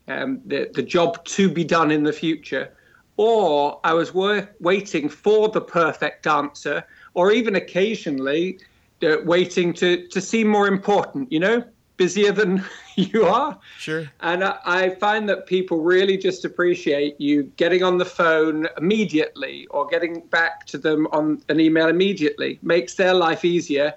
um, 0.07 0.41
the 0.47 0.71
the 0.73 0.83
job 0.83 1.23
to 1.25 1.51
be 1.51 1.65
done 1.65 1.91
in 1.91 2.05
the 2.05 2.13
future, 2.13 2.73
or 3.19 3.81
I 3.85 3.93
was 3.93 4.15
waiting 4.15 5.09
for 5.09 5.49
the 5.51 5.61
perfect 5.61 6.27
answer, 6.27 6.85
or 7.13 7.33
even 7.33 7.57
occasionally 7.57 8.59
waiting 9.01 9.73
to 9.75 10.07
to 10.09 10.21
seem 10.21 10.49
more 10.49 10.69
important. 10.69 11.33
You 11.33 11.41
know, 11.41 11.65
busier 11.99 12.33
than 12.33 12.65
you 12.97 13.27
are. 13.27 13.59
Sure. 13.79 14.11
And 14.21 14.43
I, 14.43 14.59
I, 14.65 14.91
find 14.95 15.29
that 15.29 15.47
people 15.47 15.83
really 15.83 16.17
just 16.17 16.47
appreciate 16.47 17.21
you 17.21 17.43
getting 17.57 17.83
on 17.83 17.99
the 17.99 18.07
phone 18.07 18.67
immediately 18.79 19.67
or 19.67 19.87
getting 19.87 20.21
back 20.29 20.65
to 20.67 20.79
them 20.79 21.07
on 21.13 21.43
an 21.51 21.61
email 21.61 21.89
immediately. 21.89 22.59
Makes 22.63 22.95
their 22.95 23.13
life 23.13 23.45
easier, 23.45 23.93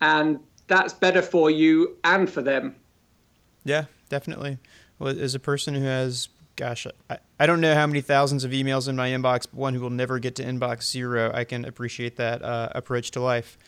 and 0.00 0.38
that's 0.68 0.92
better 0.92 1.22
for 1.22 1.50
you 1.50 1.96
and 2.04 2.30
for 2.30 2.42
them. 2.42 2.76
Yeah, 3.64 3.86
definitely. 4.08 4.58
Well, 4.98 5.18
as 5.18 5.34
a 5.34 5.40
person 5.40 5.74
who 5.74 5.82
has, 5.82 6.28
gosh, 6.54 6.86
I, 7.10 7.18
I 7.38 7.46
don't 7.46 7.60
know 7.60 7.74
how 7.74 7.86
many 7.86 8.00
thousands 8.00 8.44
of 8.44 8.52
emails 8.52 8.88
in 8.88 8.96
my 8.96 9.10
inbox, 9.10 9.46
but 9.50 9.54
one 9.54 9.74
who 9.74 9.80
will 9.80 9.90
never 9.90 10.18
get 10.18 10.36
to 10.36 10.44
inbox 10.44 10.84
zero, 10.84 11.30
I 11.34 11.44
can 11.44 11.64
appreciate 11.64 12.16
that 12.16 12.42
uh, 12.42 12.70
approach 12.74 13.10
to 13.12 13.20
life. 13.20 13.58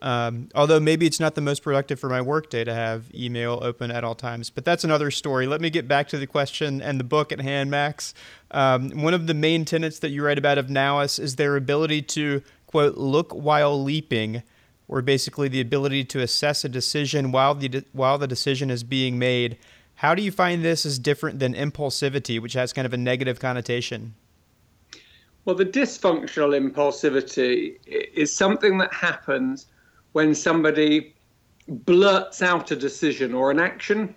Um, 0.00 0.48
although 0.54 0.78
maybe 0.78 1.06
it's 1.06 1.18
not 1.18 1.34
the 1.34 1.40
most 1.40 1.62
productive 1.62 1.98
for 1.98 2.08
my 2.08 2.20
workday 2.20 2.62
to 2.62 2.72
have 2.72 3.12
email 3.12 3.58
open 3.62 3.90
at 3.90 4.04
all 4.04 4.14
times, 4.14 4.48
but 4.48 4.64
that's 4.64 4.84
another 4.84 5.10
story. 5.10 5.46
Let 5.46 5.60
me 5.60 5.70
get 5.70 5.88
back 5.88 6.08
to 6.08 6.18
the 6.18 6.26
question 6.26 6.80
and 6.80 7.00
the 7.00 7.04
book 7.04 7.32
at 7.32 7.40
hand, 7.40 7.70
Max. 7.70 8.14
Um, 8.50 8.90
one 8.90 9.14
of 9.14 9.26
the 9.26 9.34
main 9.34 9.64
tenets 9.64 9.98
that 9.98 10.10
you 10.10 10.24
write 10.24 10.38
about 10.38 10.58
of 10.58 10.66
Nowists 10.66 11.18
is 11.18 11.36
their 11.36 11.56
ability 11.56 12.02
to, 12.02 12.42
quote, 12.66 12.96
look 12.96 13.32
while 13.32 13.82
leaping, 13.82 14.42
or 14.86 15.02
basically 15.02 15.48
the 15.48 15.60
ability 15.60 16.04
to 16.04 16.20
assess 16.20 16.64
a 16.64 16.68
decision 16.68 17.32
while 17.32 17.54
the, 17.54 17.68
de- 17.68 17.84
while 17.92 18.18
the 18.18 18.28
decision 18.28 18.70
is 18.70 18.84
being 18.84 19.18
made. 19.18 19.58
How 19.96 20.14
do 20.14 20.22
you 20.22 20.30
find 20.30 20.64
this 20.64 20.86
is 20.86 20.98
different 20.98 21.40
than 21.40 21.54
impulsivity, 21.54 22.40
which 22.40 22.52
has 22.52 22.72
kind 22.72 22.86
of 22.86 22.92
a 22.92 22.96
negative 22.96 23.40
connotation? 23.40 24.14
Well, 25.44 25.56
the 25.56 25.66
dysfunctional 25.66 26.56
impulsivity 26.56 27.78
is 27.86 28.32
something 28.32 28.78
that 28.78 28.92
happens 28.92 29.66
when 30.12 30.34
somebody 30.34 31.14
blurts 31.68 32.42
out 32.42 32.70
a 32.70 32.76
decision 32.76 33.34
or 33.34 33.50
an 33.50 33.60
action 33.60 34.14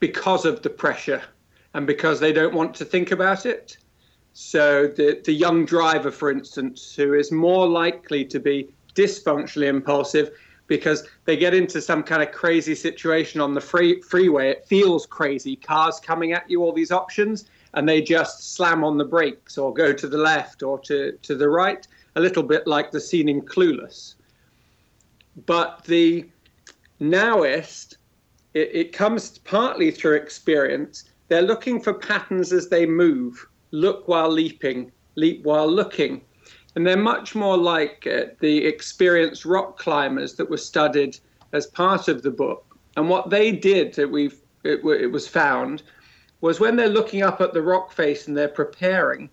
because 0.00 0.44
of 0.44 0.62
the 0.62 0.70
pressure 0.70 1.22
and 1.74 1.86
because 1.86 2.20
they 2.20 2.32
don't 2.32 2.54
want 2.54 2.74
to 2.74 2.84
think 2.84 3.10
about 3.10 3.46
it. 3.46 3.78
So, 4.32 4.86
the, 4.86 5.20
the 5.24 5.32
young 5.32 5.64
driver, 5.64 6.10
for 6.10 6.30
instance, 6.30 6.94
who 6.94 7.14
is 7.14 7.32
more 7.32 7.66
likely 7.66 8.24
to 8.26 8.38
be 8.38 8.68
dysfunctionally 8.94 9.66
impulsive 9.66 10.30
because 10.68 11.08
they 11.24 11.36
get 11.36 11.54
into 11.54 11.80
some 11.80 12.02
kind 12.02 12.22
of 12.22 12.30
crazy 12.30 12.74
situation 12.74 13.40
on 13.40 13.54
the 13.54 13.60
free, 13.60 14.00
freeway. 14.02 14.50
It 14.50 14.66
feels 14.66 15.06
crazy, 15.06 15.56
cars 15.56 15.98
coming 15.98 16.32
at 16.32 16.48
you, 16.48 16.62
all 16.62 16.72
these 16.72 16.92
options, 16.92 17.46
and 17.74 17.88
they 17.88 18.02
just 18.02 18.54
slam 18.54 18.84
on 18.84 18.98
the 18.98 19.04
brakes 19.04 19.58
or 19.58 19.72
go 19.72 19.92
to 19.92 20.06
the 20.06 20.18
left 20.18 20.62
or 20.62 20.78
to, 20.80 21.12
to 21.22 21.34
the 21.34 21.48
right, 21.48 21.86
a 22.16 22.20
little 22.20 22.42
bit 22.42 22.66
like 22.66 22.90
the 22.90 23.00
scene 23.00 23.28
in 23.28 23.40
Clueless. 23.40 24.14
But 25.46 25.84
the 25.84 26.28
nowist, 27.00 27.96
it, 28.54 28.70
it 28.72 28.92
comes 28.92 29.38
partly 29.38 29.90
through 29.90 30.16
experience. 30.16 31.04
They're 31.28 31.42
looking 31.42 31.80
for 31.80 31.94
patterns 31.94 32.52
as 32.52 32.68
they 32.68 32.86
move, 32.86 33.46
look 33.70 34.08
while 34.08 34.30
leaping, 34.30 34.92
leap 35.14 35.44
while 35.44 35.70
looking. 35.70 36.22
And 36.74 36.86
they're 36.86 36.96
much 36.96 37.34
more 37.34 37.56
like 37.56 38.06
uh, 38.06 38.32
the 38.40 38.64
experienced 38.64 39.44
rock 39.44 39.78
climbers 39.78 40.34
that 40.34 40.48
were 40.48 40.56
studied 40.56 41.18
as 41.52 41.66
part 41.66 42.08
of 42.08 42.22
the 42.22 42.30
book. 42.30 42.78
And 42.96 43.08
what 43.08 43.30
they 43.30 43.52
did 43.52 43.94
that 43.94 44.10
we've 44.10 44.40
it, 44.64 44.84
it 44.84 45.12
was 45.12 45.28
found 45.28 45.82
was 46.40 46.60
when 46.60 46.76
they're 46.76 46.88
looking 46.88 47.22
up 47.22 47.40
at 47.40 47.52
the 47.52 47.62
rock 47.62 47.92
face 47.92 48.28
and 48.28 48.36
they're 48.36 48.48
preparing, 48.48 49.28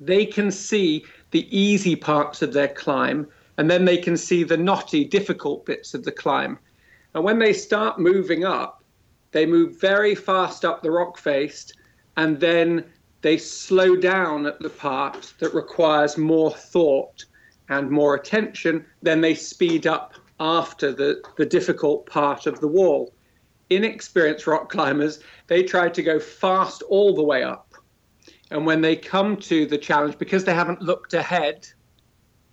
they 0.00 0.24
can 0.26 0.50
see 0.50 1.04
the 1.30 1.56
easy 1.56 1.96
parts 1.96 2.42
of 2.42 2.52
their 2.52 2.68
climb 2.68 3.26
and 3.58 3.70
then 3.70 3.84
they 3.84 3.98
can 3.98 4.16
see 4.16 4.42
the 4.42 4.56
knotty, 4.56 5.04
difficult 5.04 5.66
bits 5.66 5.94
of 5.94 6.04
the 6.04 6.12
climb. 6.12 6.58
And 7.14 7.24
when 7.24 7.38
they 7.38 7.52
start 7.52 7.98
moving 7.98 8.44
up, 8.44 8.82
they 9.32 9.46
move 9.46 9.80
very 9.80 10.14
fast 10.14 10.64
up 10.64 10.82
the 10.82 10.90
rock 10.90 11.18
face, 11.18 11.72
and 12.16 12.38
then 12.38 12.84
they 13.22 13.38
slow 13.38 13.96
down 13.96 14.46
at 14.46 14.60
the 14.60 14.70
part 14.70 15.32
that 15.38 15.54
requires 15.54 16.18
more 16.18 16.50
thought 16.50 17.24
and 17.68 17.90
more 17.90 18.14
attention. 18.14 18.84
Then 19.02 19.20
they 19.20 19.34
speed 19.34 19.86
up 19.86 20.14
after 20.40 20.92
the, 20.92 21.22
the 21.36 21.46
difficult 21.46 22.06
part 22.06 22.46
of 22.46 22.60
the 22.60 22.68
wall. 22.68 23.14
Inexperienced 23.70 24.46
rock 24.46 24.70
climbers, 24.70 25.20
they 25.46 25.62
try 25.62 25.88
to 25.88 26.02
go 26.02 26.20
fast 26.20 26.82
all 26.82 27.14
the 27.14 27.22
way 27.22 27.42
up. 27.42 27.74
And 28.50 28.66
when 28.66 28.82
they 28.82 28.94
come 28.94 29.36
to 29.38 29.66
the 29.66 29.78
challenge, 29.78 30.18
because 30.18 30.44
they 30.44 30.54
haven't 30.54 30.82
looked 30.82 31.14
ahead, 31.14 31.66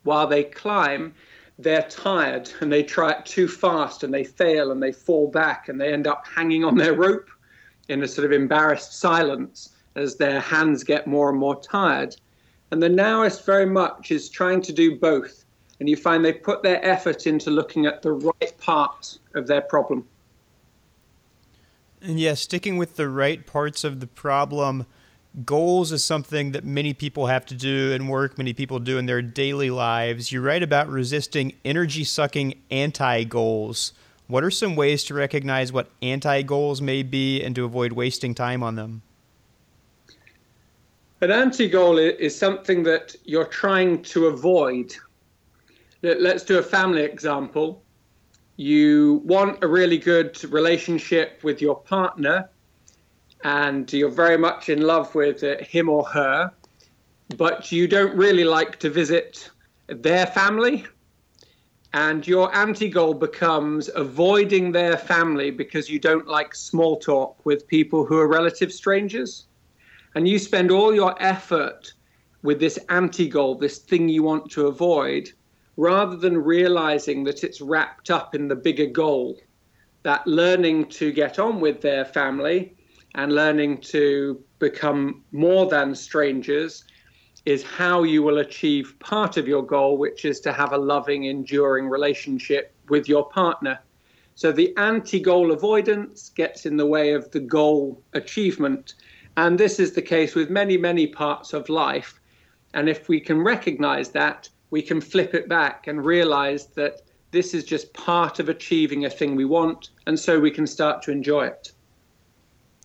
while 0.04 0.28
they 0.28 0.44
climb, 0.44 1.14
they're 1.60 1.84
tired 1.84 2.52
and 2.60 2.72
they 2.72 2.84
try 2.84 3.12
it 3.12 3.26
too 3.26 3.48
fast 3.48 4.04
and 4.04 4.14
they 4.14 4.24
fail 4.24 4.72
and 4.72 4.82
they 4.82 4.92
fall 4.92 5.28
back 5.28 5.70
and 5.70 5.80
they 5.80 5.94
end 5.94 6.08
up 6.08 6.26
hanging 6.28 6.64
on 6.64 6.76
their 6.76 6.94
rope 6.94 7.30
in 7.90 8.04
a 8.04 8.08
sort 8.08 8.26
of 8.26 8.32
embarrassed 8.32 9.00
silence 9.00 9.70
as 9.96 10.16
their 10.16 10.40
hands 10.40 10.84
get 10.84 11.08
more 11.08 11.30
and 11.30 11.38
more 11.38 11.60
tired. 11.62 12.16
And 12.72 12.82
the 12.82 12.90
nowist 12.90 13.46
very 13.46 13.66
much 13.66 14.12
is 14.12 14.30
trying 14.30 14.62
to 14.62 14.74
do 14.74 14.98
both. 14.98 15.46
And 15.80 15.90
you 15.90 15.98
find 15.98 16.24
they 16.24 16.34
put 16.34 16.64
their 16.64 16.84
effort 16.86 17.28
into 17.28 17.50
looking 17.50 17.86
at 17.86 18.02
the 18.02 18.14
right 18.14 18.58
parts 18.60 19.20
of 19.34 19.48
their 19.48 19.62
problem. 19.62 20.08
And 22.02 22.20
yeah, 22.20 22.36
sticking 22.36 22.78
with 22.78 22.96
the 22.96 23.10
right 23.10 23.46
parts 23.46 23.84
of 23.84 24.00
the 24.00 24.08
problem 24.08 24.86
goals 25.46 25.92
is 25.92 26.04
something 26.04 26.52
that 26.52 26.66
many 26.66 26.94
people 26.94 27.28
have 27.28 27.46
to 27.48 27.56
do 27.56 27.94
and 27.94 28.10
work 28.10 28.38
many 28.38 28.54
people 28.54 28.80
do 28.80 28.98
in 28.98 29.06
their 29.06 29.22
daily 29.22 29.70
lives. 29.70 30.32
You 30.32 30.42
write 30.42 30.64
about 30.64 30.90
resisting 30.90 31.54
energy 31.64 32.04
sucking 32.04 32.56
anti 32.70 33.24
goals. 33.24 33.94
What 34.28 34.44
are 34.44 34.52
some 34.52 34.76
ways 34.76 35.04
to 35.06 35.14
recognize 35.14 35.72
what 35.72 35.90
anti 36.02 36.42
goals 36.42 36.82
may 36.82 37.04
be 37.04 37.42
and 37.42 37.56
to 37.56 37.66
avoid 37.66 37.94
wasting 37.94 38.36
time 38.36 38.64
on 38.64 38.76
them? 38.76 39.02
An 41.22 41.32
anti 41.32 41.70
goal 41.70 41.98
is 41.98 42.36
something 42.38 42.84
that 42.84 43.16
you're 43.24 43.46
trying 43.46 44.02
to 44.04 44.28
avoid. 44.28 44.96
Let's 46.02 46.44
do 46.44 46.58
a 46.58 46.64
family 46.64 47.04
example. 47.04 47.84
You 48.58 49.22
want 49.24 49.64
a 49.64 49.68
really 49.68 49.98
good 49.98 50.44
relationship 50.52 51.40
with 51.44 51.62
your 51.62 51.76
partner, 51.76 52.50
and 53.44 53.92
you're 53.92 54.10
very 54.10 54.38
much 54.38 54.70
in 54.70 54.82
love 54.82 55.14
with 55.16 55.42
him 55.42 55.90
or 55.90 56.04
her, 56.06 56.52
but 57.38 57.72
you 57.72 57.88
don't 57.88 58.16
really 58.16 58.44
like 58.44 58.78
to 58.80 58.90
visit 58.90 59.50
their 59.88 60.28
family. 60.28 60.86
And 61.94 62.26
your 62.26 62.56
anti 62.56 62.88
goal 62.88 63.14
becomes 63.14 63.90
avoiding 63.96 64.72
their 64.72 64.96
family 64.98 65.52
because 65.52 65.90
you 65.90 66.00
don't 66.00 66.28
like 66.28 66.56
small 66.56 66.98
talk 66.98 67.46
with 67.46 67.68
people 67.68 68.06
who 68.06 68.18
are 68.18 68.28
relative 68.28 68.72
strangers. 68.72 69.48
And 70.16 70.28
you 70.28 70.40
spend 70.40 70.72
all 70.72 70.94
your 70.94 71.22
effort 71.22 71.94
with 72.44 72.60
this 72.60 72.80
anti 72.90 73.28
goal, 73.28 73.56
this 73.56 73.80
thing 73.80 74.08
you 74.08 74.24
want 74.24 74.50
to 74.52 74.68
avoid, 74.68 75.30
rather 75.76 76.16
than 76.16 76.38
realizing 76.38 77.24
that 77.26 77.44
it's 77.44 77.60
wrapped 77.60 78.10
up 78.10 78.36
in 78.36 78.48
the 78.48 78.56
bigger 78.56 78.88
goal. 78.88 79.38
That 80.04 80.26
learning 80.26 80.88
to 80.90 81.12
get 81.12 81.40
on 81.40 81.60
with 81.60 81.82
their 81.82 82.06
family 82.06 82.76
and 83.16 83.34
learning 83.34 83.80
to 83.82 84.42
become 84.60 85.24
more 85.32 85.68
than 85.68 85.96
strangers 85.96 86.84
is 87.46 87.64
how 87.64 88.04
you 88.04 88.22
will 88.24 88.38
achieve 88.38 88.96
part 89.00 89.38
of 89.38 89.48
your 89.48 89.64
goal, 89.64 89.98
which 89.98 90.26
is 90.26 90.40
to 90.40 90.54
have 90.54 90.74
a 90.74 90.78
loving, 90.78 91.24
enduring 91.26 91.90
relationship 91.90 92.74
with 92.90 93.10
your 93.10 93.28
partner. 93.30 93.80
So 94.36 94.52
the 94.52 94.76
anti 94.78 95.20
goal 95.20 95.52
avoidance 95.52 96.30
gets 96.30 96.66
in 96.66 96.78
the 96.78 96.86
way 96.86 97.14
of 97.14 97.30
the 97.32 97.40
goal 97.40 98.02
achievement. 98.14 98.94
And 99.38 99.60
this 99.60 99.80
is 99.80 99.94
the 99.94 100.02
case 100.02 100.36
with 100.36 100.50
many, 100.50 100.78
many 100.78 101.08
parts 101.08 101.54
of 101.54 101.70
life. 101.70 102.20
And 102.74 102.88
if 102.88 103.10
we 103.10 103.20
can 103.20 103.42
recognize 103.42 104.10
that, 104.12 104.50
we 104.70 104.82
can 104.82 105.02
flip 105.02 105.34
it 105.34 105.50
back 105.50 105.88
and 105.88 106.06
realize 106.06 106.68
that 106.76 107.02
This 107.32 107.54
is 107.54 107.64
just 107.64 107.94
part 107.94 108.40
of 108.40 108.50
achieving 108.50 109.06
a 109.06 109.10
thing 109.10 109.36
we 109.36 109.46
want, 109.46 109.90
and 110.06 110.20
so 110.20 110.40
we 110.40 110.52
can 110.52 110.68
start 110.68 111.02
to 111.04 111.12
enjoy 111.12 111.46
it. 111.48 111.71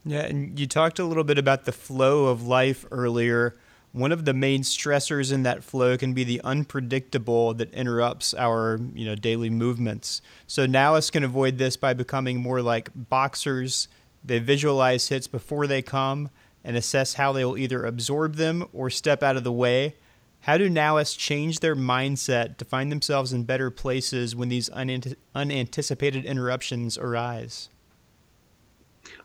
Yeah, 0.08 0.20
and 0.20 0.58
you 0.58 0.68
talked 0.68 1.00
a 1.00 1.04
little 1.04 1.24
bit 1.24 1.36
about 1.36 1.64
the 1.64 1.72
flow 1.72 2.26
of 2.26 2.46
life 2.46 2.84
earlier. 2.92 3.56
One 3.90 4.12
of 4.12 4.24
the 4.24 4.32
main 4.32 4.62
stressors 4.62 5.32
in 5.32 5.42
that 5.42 5.64
flow 5.64 5.98
can 5.98 6.12
be 6.12 6.22
the 6.22 6.40
unpredictable 6.44 7.54
that 7.54 7.74
interrupts 7.74 8.32
our, 8.32 8.78
you 8.94 9.04
know, 9.04 9.16
daily 9.16 9.50
movements. 9.50 10.22
So 10.46 10.64
Nowists 10.64 11.10
can 11.10 11.24
avoid 11.24 11.58
this 11.58 11.76
by 11.76 11.92
becoming 11.92 12.40
more 12.40 12.62
like 12.62 12.90
boxers. 12.94 13.88
They 14.24 14.38
visualize 14.38 15.08
hits 15.08 15.26
before 15.26 15.66
they 15.66 15.82
come 15.82 16.30
and 16.62 16.76
assess 16.76 17.14
how 17.14 17.32
they 17.32 17.44
will 17.44 17.58
either 17.58 17.84
absorb 17.84 18.36
them 18.36 18.68
or 18.72 18.90
step 18.90 19.24
out 19.24 19.36
of 19.36 19.42
the 19.42 19.52
way. 19.52 19.96
How 20.42 20.56
do 20.56 20.70
Nowists 20.70 21.18
change 21.18 21.58
their 21.58 21.74
mindset 21.74 22.58
to 22.58 22.64
find 22.64 22.92
themselves 22.92 23.32
in 23.32 23.42
better 23.42 23.72
places 23.72 24.36
when 24.36 24.50
these 24.50 24.68
unanticipated 24.68 26.24
interruptions 26.24 26.96
arise? 26.96 27.70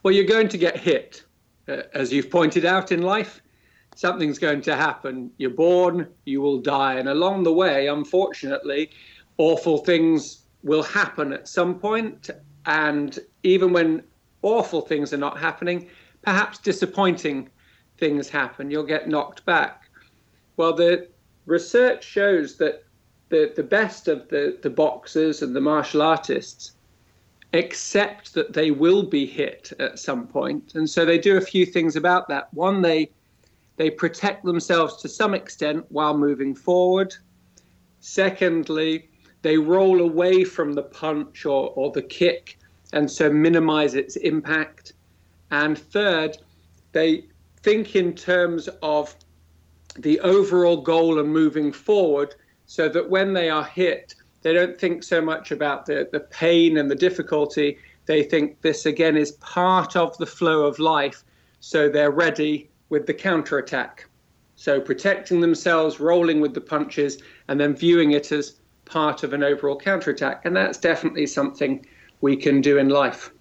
Well, 0.03 0.13
you're 0.13 0.25
going 0.25 0.49
to 0.49 0.57
get 0.57 0.77
hit. 0.77 1.23
Uh, 1.67 1.83
as 1.93 2.11
you've 2.11 2.29
pointed 2.29 2.65
out 2.65 2.91
in 2.91 3.01
life, 3.01 3.41
something's 3.95 4.39
going 4.39 4.61
to 4.61 4.75
happen. 4.75 5.31
You're 5.37 5.51
born, 5.51 6.07
you 6.25 6.41
will 6.41 6.59
die. 6.59 6.95
And 6.95 7.09
along 7.09 7.43
the 7.43 7.53
way, 7.53 7.87
unfortunately, 7.87 8.89
awful 9.37 9.79
things 9.79 10.45
will 10.63 10.83
happen 10.83 11.33
at 11.33 11.47
some 11.47 11.79
point. 11.79 12.29
And 12.65 13.17
even 13.43 13.73
when 13.73 14.03
awful 14.41 14.81
things 14.81 15.13
are 15.13 15.17
not 15.17 15.39
happening, 15.39 15.87
perhaps 16.21 16.57
disappointing 16.57 17.49
things 17.97 18.29
happen. 18.29 18.71
You'll 18.71 18.83
get 18.83 19.07
knocked 19.07 19.45
back. 19.45 19.89
Well, 20.57 20.73
the 20.73 21.07
research 21.45 22.03
shows 22.03 22.57
that 22.57 22.83
the, 23.29 23.53
the 23.55 23.63
best 23.63 24.07
of 24.07 24.27
the, 24.29 24.57
the 24.61 24.69
boxers 24.69 25.41
and 25.41 25.55
the 25.55 25.61
martial 25.61 26.01
artists 26.01 26.73
accept 27.53 28.33
that 28.33 28.53
they 28.53 28.71
will 28.71 29.03
be 29.03 29.25
hit 29.25 29.73
at 29.79 29.99
some 29.99 30.27
point. 30.27 30.75
And 30.75 30.89
so 30.89 31.05
they 31.05 31.17
do 31.17 31.37
a 31.37 31.41
few 31.41 31.65
things 31.65 31.95
about 31.95 32.27
that. 32.29 32.53
One, 32.53 32.81
they 32.81 33.11
they 33.77 33.89
protect 33.89 34.43
themselves 34.45 35.01
to 35.01 35.09
some 35.09 35.33
extent 35.33 35.85
while 35.89 36.15
moving 36.15 36.53
forward. 36.53 37.15
Secondly, 37.99 39.09
they 39.41 39.57
roll 39.57 40.01
away 40.01 40.43
from 40.43 40.73
the 40.73 40.83
punch 40.83 41.45
or, 41.45 41.71
or 41.75 41.91
the 41.91 42.01
kick 42.01 42.59
and 42.93 43.09
so 43.09 43.31
minimize 43.31 43.95
its 43.95 44.17
impact. 44.17 44.93
And 45.49 45.77
third, 45.77 46.37
they 46.91 47.25
think 47.63 47.95
in 47.95 48.13
terms 48.13 48.69
of 48.83 49.15
the 49.97 50.19
overall 50.19 50.81
goal 50.81 51.19
and 51.19 51.29
moving 51.31 51.71
forward 51.71 52.35
so 52.65 52.87
that 52.89 53.09
when 53.09 53.33
they 53.33 53.49
are 53.49 53.63
hit, 53.63 54.15
they 54.41 54.53
don't 54.53 54.77
think 54.77 55.03
so 55.03 55.21
much 55.21 55.51
about 55.51 55.85
the, 55.85 56.09
the 56.11 56.19
pain 56.19 56.77
and 56.77 56.89
the 56.89 56.95
difficulty. 56.95 57.77
They 58.05 58.23
think 58.23 58.61
this 58.61 58.85
again 58.85 59.17
is 59.17 59.33
part 59.33 59.95
of 59.95 60.17
the 60.17 60.25
flow 60.25 60.65
of 60.65 60.79
life, 60.79 61.23
so 61.59 61.89
they're 61.89 62.11
ready 62.11 62.69
with 62.89 63.05
the 63.05 63.13
counterattack. 63.13 64.07
So 64.55 64.79
protecting 64.79 65.41
themselves, 65.41 65.99
rolling 65.99 66.41
with 66.41 66.53
the 66.53 66.61
punches, 66.61 67.21
and 67.47 67.59
then 67.59 67.75
viewing 67.75 68.11
it 68.11 68.31
as 68.31 68.59
part 68.85 69.23
of 69.23 69.33
an 69.33 69.43
overall 69.43 69.77
counterattack. 69.77 70.45
And 70.45 70.55
that's 70.55 70.77
definitely 70.77 71.27
something 71.27 71.85
we 72.21 72.35
can 72.35 72.61
do 72.61 72.77
in 72.77 72.89
life. 72.89 73.31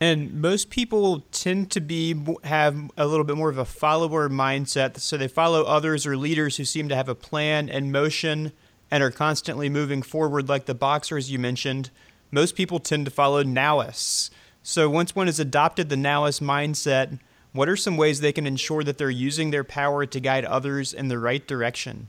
And 0.00 0.42
most 0.42 0.68
people 0.68 1.20
tend 1.32 1.70
to 1.70 1.80
be 1.80 2.14
have 2.44 2.90
a 2.96 3.06
little 3.06 3.24
bit 3.24 3.36
more 3.36 3.48
of 3.48 3.58
a 3.58 3.64
follower 3.64 4.28
mindset, 4.28 4.98
so 4.98 5.16
they 5.16 5.28
follow 5.28 5.62
others 5.62 6.06
or 6.06 6.16
leaders 6.16 6.58
who 6.58 6.64
seem 6.64 6.88
to 6.90 6.96
have 6.96 7.08
a 7.08 7.14
plan 7.14 7.68
and 7.68 7.92
motion 7.92 8.52
and 8.90 9.02
are 9.02 9.10
constantly 9.10 9.68
moving 9.68 10.02
forward, 10.02 10.48
like 10.48 10.66
the 10.66 10.74
boxers 10.74 11.30
you 11.30 11.38
mentioned. 11.38 11.90
Most 12.30 12.54
people 12.54 12.78
tend 12.78 13.04
to 13.04 13.10
follow 13.10 13.42
Nowists. 13.42 14.30
So 14.62 14.90
once 14.90 15.14
one 15.14 15.26
has 15.26 15.38
adopted 15.38 15.88
the 15.88 15.96
Nowist 15.96 16.40
mindset, 16.40 17.18
what 17.52 17.68
are 17.68 17.76
some 17.76 17.96
ways 17.96 18.20
they 18.20 18.32
can 18.32 18.46
ensure 18.46 18.82
that 18.84 18.98
they're 18.98 19.10
using 19.10 19.50
their 19.50 19.64
power 19.64 20.06
to 20.06 20.20
guide 20.20 20.44
others 20.44 20.92
in 20.92 21.08
the 21.08 21.18
right 21.18 21.46
direction? 21.46 22.08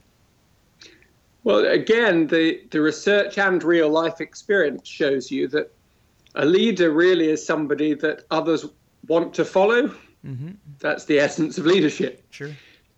Well, 1.43 1.65
again, 1.65 2.27
the, 2.27 2.61
the 2.71 2.81
research 2.81 3.37
and 3.37 3.63
real 3.63 3.89
life 3.89 4.19
experience 4.19 4.87
shows 4.87 5.31
you 5.31 5.47
that 5.49 5.71
a 6.35 6.45
leader 6.45 6.91
really 6.91 7.29
is 7.29 7.45
somebody 7.45 7.93
that 7.93 8.23
others 8.31 8.65
want 9.07 9.33
to 9.35 9.45
follow. 9.45 9.87
Mm-hmm. 10.25 10.51
That's 10.79 11.05
the 11.05 11.19
essence 11.19 11.57
of 11.57 11.65
leadership. 11.65 12.23
Sure. 12.31 12.51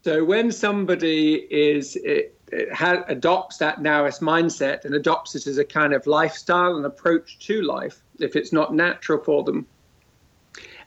So 0.04 0.24
when 0.24 0.52
somebody 0.52 1.46
is 1.52 1.96
it 1.98 2.39
ha- 2.74 3.04
adopts 3.08 3.58
that 3.58 3.80
Nowist 3.80 4.22
mindset 4.22 4.86
and 4.86 4.96
adopts 4.96 5.36
it 5.36 5.48
as 5.48 5.58
a 5.58 5.66
kind 5.66 5.94
of 5.94 6.08
lifestyle 6.08 6.78
and 6.78 6.86
approach 6.86 7.40
to 7.40 7.62
life, 7.62 8.02
if 8.20 8.36
it's 8.36 8.52
not 8.52 8.74
natural 8.74 9.24
for 9.24 9.44
them, 9.44 9.66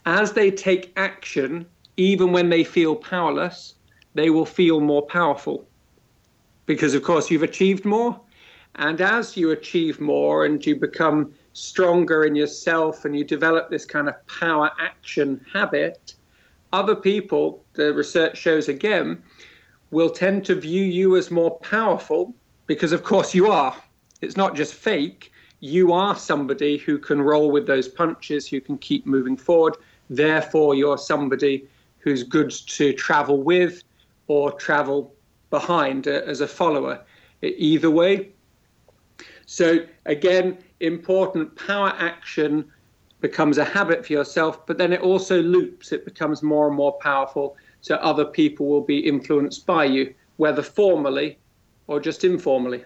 as 0.07 0.33
they 0.33 0.51
take 0.51 0.93
action, 0.97 1.67
even 1.97 2.33
when 2.33 2.49
they 2.49 2.65
feel 2.65 2.97
powerless, 2.97 3.75
they 4.15 4.31
will 4.31 4.47
feel 4.47 4.81
more 4.81 5.03
powerful. 5.03 5.67
Because, 6.67 6.95
of 6.95 7.03
course, 7.03 7.31
you've 7.31 7.43
achieved 7.43 7.85
more. 7.85 8.21
And 8.77 9.01
as 9.01 9.37
you 9.37 9.51
achieve 9.51 10.01
more 10.01 10.47
and 10.47 10.65
you 10.65 10.77
become 10.77 11.35
stronger 11.53 12.25
in 12.25 12.35
yourself 12.35 13.05
and 13.05 13.17
you 13.17 13.25
develop 13.25 13.69
this 13.69 13.85
kind 13.85 14.09
of 14.09 14.27
power 14.27 14.71
action 14.81 15.45
habit, 15.53 16.15
other 16.73 16.97
people, 16.97 17.63
the 17.75 17.93
research 17.93 18.39
shows 18.39 18.69
again, 18.69 19.23
will 19.93 20.11
tend 20.11 20.45
to 20.47 20.57
view 20.57 20.83
you 20.83 21.17
as 21.17 21.31
more 21.31 21.59
powerful 21.61 22.35
because, 22.67 22.91
of 22.91 23.05
course, 23.05 23.35
you 23.35 23.53
are. 23.53 23.77
It's 24.23 24.37
not 24.37 24.57
just 24.57 24.75
fake. 24.75 25.31
You 25.61 25.93
are 25.93 26.17
somebody 26.17 26.79
who 26.79 26.99
can 26.99 27.21
roll 27.23 27.53
with 27.53 27.67
those 27.67 27.87
punches, 27.87 28.49
who 28.49 28.61
can 28.61 28.79
keep 28.79 29.07
moving 29.07 29.37
forward. 29.37 29.77
Therefore, 30.11 30.75
you're 30.75 30.99
somebody 30.99 31.69
who's 31.99 32.25
good 32.25 32.51
to 32.51 32.93
travel 32.95 33.43
with 33.43 33.85
or 34.27 34.51
travel 34.53 35.15
behind 35.51 36.09
uh, 36.09 36.23
as 36.27 36.41
a 36.41 36.49
follower. 36.49 37.01
Either 37.43 37.91
way, 37.91 38.31
so 39.47 39.85
again, 40.07 40.59
important 40.81 41.55
power 41.57 41.95
action 41.99 42.71
becomes 43.21 43.59
a 43.59 43.65
habit 43.65 44.07
for 44.07 44.13
yourself, 44.15 44.67
but 44.67 44.79
then 44.79 44.93
it 44.93 45.01
also 45.01 45.43
loops. 45.43 45.93
It 45.93 46.05
becomes 46.05 46.43
more 46.43 46.67
and 46.69 46.77
more 46.77 46.93
powerful. 46.93 47.57
So 47.83 47.97
other 47.97 48.25
people 48.25 48.67
will 48.67 48.81
be 48.81 48.99
influenced 48.99 49.67
by 49.67 49.85
you, 49.85 50.15
whether 50.37 50.63
formally 50.63 51.39
or 51.89 52.01
just 52.01 52.25
informally. 52.25 52.85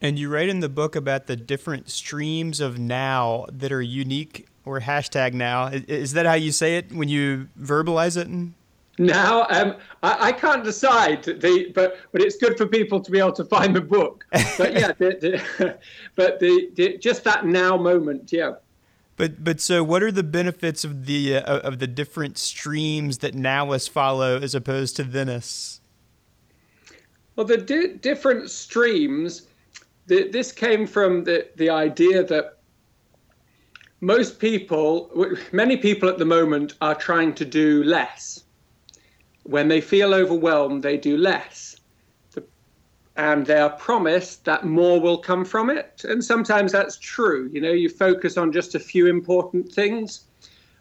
And 0.00 0.18
you 0.18 0.30
write 0.30 0.48
in 0.48 0.60
the 0.60 0.68
book 0.68 0.94
about 0.94 1.26
the 1.26 1.36
different 1.36 1.90
streams 1.90 2.60
of 2.60 2.78
now 2.78 3.46
that 3.50 3.72
are 3.72 3.82
unique 3.82 4.46
or 4.64 4.80
hashtag 4.80 5.32
now. 5.32 5.66
Is 5.72 6.12
that 6.12 6.24
how 6.24 6.34
you 6.34 6.52
say 6.52 6.76
it 6.76 6.92
when 6.92 7.08
you 7.08 7.48
verbalize 7.60 8.16
it? 8.16 8.28
Now, 9.00 9.46
um, 9.50 9.76
I, 10.02 10.28
I, 10.28 10.32
can't 10.32 10.64
decide, 10.64 11.22
the, 11.22 11.70
but 11.74 11.98
but 12.10 12.20
it's 12.20 12.36
good 12.36 12.58
for 12.58 12.66
people 12.66 13.00
to 13.00 13.10
be 13.10 13.18
able 13.18 13.32
to 13.32 13.44
find 13.44 13.74
the 13.74 13.80
book. 13.80 14.24
But 14.56 14.72
yeah, 14.74 14.92
the, 14.98 15.42
the, 15.58 15.78
but 16.16 16.40
the, 16.40 16.70
the, 16.74 16.98
just 16.98 17.22
that 17.24 17.46
now 17.46 17.76
moment, 17.76 18.32
yeah. 18.32 18.54
But 19.18 19.44
but 19.44 19.60
so, 19.60 19.84
what 19.84 20.02
are 20.02 20.12
the 20.12 20.22
benefits 20.22 20.84
of 20.84 21.04
the 21.04 21.36
uh, 21.36 21.58
of 21.58 21.80
the 21.80 21.86
different 21.86 22.38
streams 22.38 23.18
that 23.18 23.34
Nowists 23.34 23.88
follow 23.88 24.38
as 24.38 24.54
opposed 24.54 24.96
to 24.96 25.04
Thenists? 25.04 25.80
Well, 27.36 27.46
the 27.46 27.58
di- 27.58 27.94
different 27.94 28.50
streams. 28.50 29.42
this 30.06 30.52
came 30.52 30.86
from 30.86 31.24
the 31.24 31.48
the 31.56 31.68
idea 31.68 32.24
that 32.24 32.58
most 34.00 34.38
people, 34.38 35.10
many 35.52 35.76
people 35.76 36.08
at 36.08 36.18
the 36.18 36.24
moment, 36.24 36.74
are 36.80 36.94
trying 36.94 37.34
to 37.34 37.44
do 37.44 37.82
less 37.82 38.44
when 39.48 39.68
they 39.68 39.80
feel 39.80 40.12
overwhelmed, 40.12 40.82
they 40.82 40.98
do 40.98 41.16
less. 41.16 41.77
And 43.18 43.44
they 43.44 43.58
are 43.58 43.70
promised 43.70 44.44
that 44.44 44.64
more 44.64 45.00
will 45.00 45.18
come 45.18 45.44
from 45.44 45.70
it. 45.70 46.04
And 46.08 46.24
sometimes 46.24 46.70
that's 46.70 46.96
true. 46.98 47.50
You 47.52 47.60
know, 47.60 47.72
you 47.72 47.88
focus 47.88 48.36
on 48.36 48.52
just 48.52 48.76
a 48.76 48.80
few 48.80 49.08
important 49.08 49.72
things. 49.72 50.22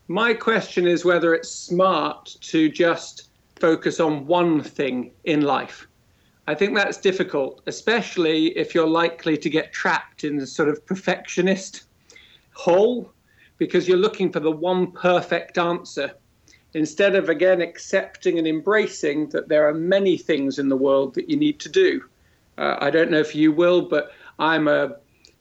My 0.08 0.36
question 0.36 0.88
is 0.88 1.04
whether 1.04 1.34
it's 1.34 1.50
smart 1.50 2.38
to 2.42 2.70
just 2.70 3.30
focus 3.60 4.00
on 4.00 4.28
one 4.28 4.62
thing 4.62 5.12
in 5.24 5.42
life. 5.42 5.88
I 6.46 6.54
think 6.54 6.76
that's 6.76 6.98
difficult, 6.98 7.62
especially 7.66 8.58
if 8.58 8.74
you're 8.74 8.88
likely 8.88 9.36
to 9.38 9.50
get 9.50 9.74
trapped 9.74 10.24
in 10.24 10.38
the 10.38 10.48
sort 10.48 10.70
of 10.70 10.86
perfectionist 10.86 11.86
hole 12.54 13.12
because 13.58 13.88
you're 13.88 13.98
looking 13.98 14.32
for 14.32 14.40
the 14.40 14.52
one 14.52 14.92
perfect 14.92 15.58
answer 15.58 16.14
instead 16.74 17.16
of 17.16 17.30
again 17.30 17.62
accepting 17.62 18.38
and 18.38 18.48
embracing 18.48 19.28
that 19.30 19.50
there 19.50 19.68
are 19.68 19.74
many 19.74 20.18
things 20.18 20.60
in 20.60 20.70
the 20.70 20.78
world 20.78 21.16
that 21.16 21.30
you 21.30 21.36
need 21.36 21.60
to 21.60 21.70
do. 21.70 22.04
Uh, 22.58 22.78
I 22.80 22.90
don't 22.90 23.12
know 23.12 23.20
if 23.20 23.36
you 23.36 23.52
will, 23.52 23.82
but 23.82 24.12
I'm 24.40 24.68
a 24.68 24.96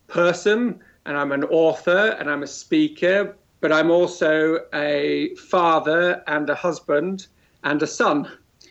person 0.07 0.81
and 1.07 1.17
I'm 1.17 1.33
an 1.33 1.45
author 1.45 2.17
and 2.19 2.31
I'm 2.31 2.43
a 2.43 2.47
speaker, 2.47 3.37
but 3.61 3.73
I'm 3.73 3.91
also 3.91 4.61
a 4.75 5.35
father 5.37 6.23
and 6.27 6.49
a 6.51 6.55
husband 6.55 7.27
and 7.65 7.83
a 7.83 7.87
son. 7.87 8.31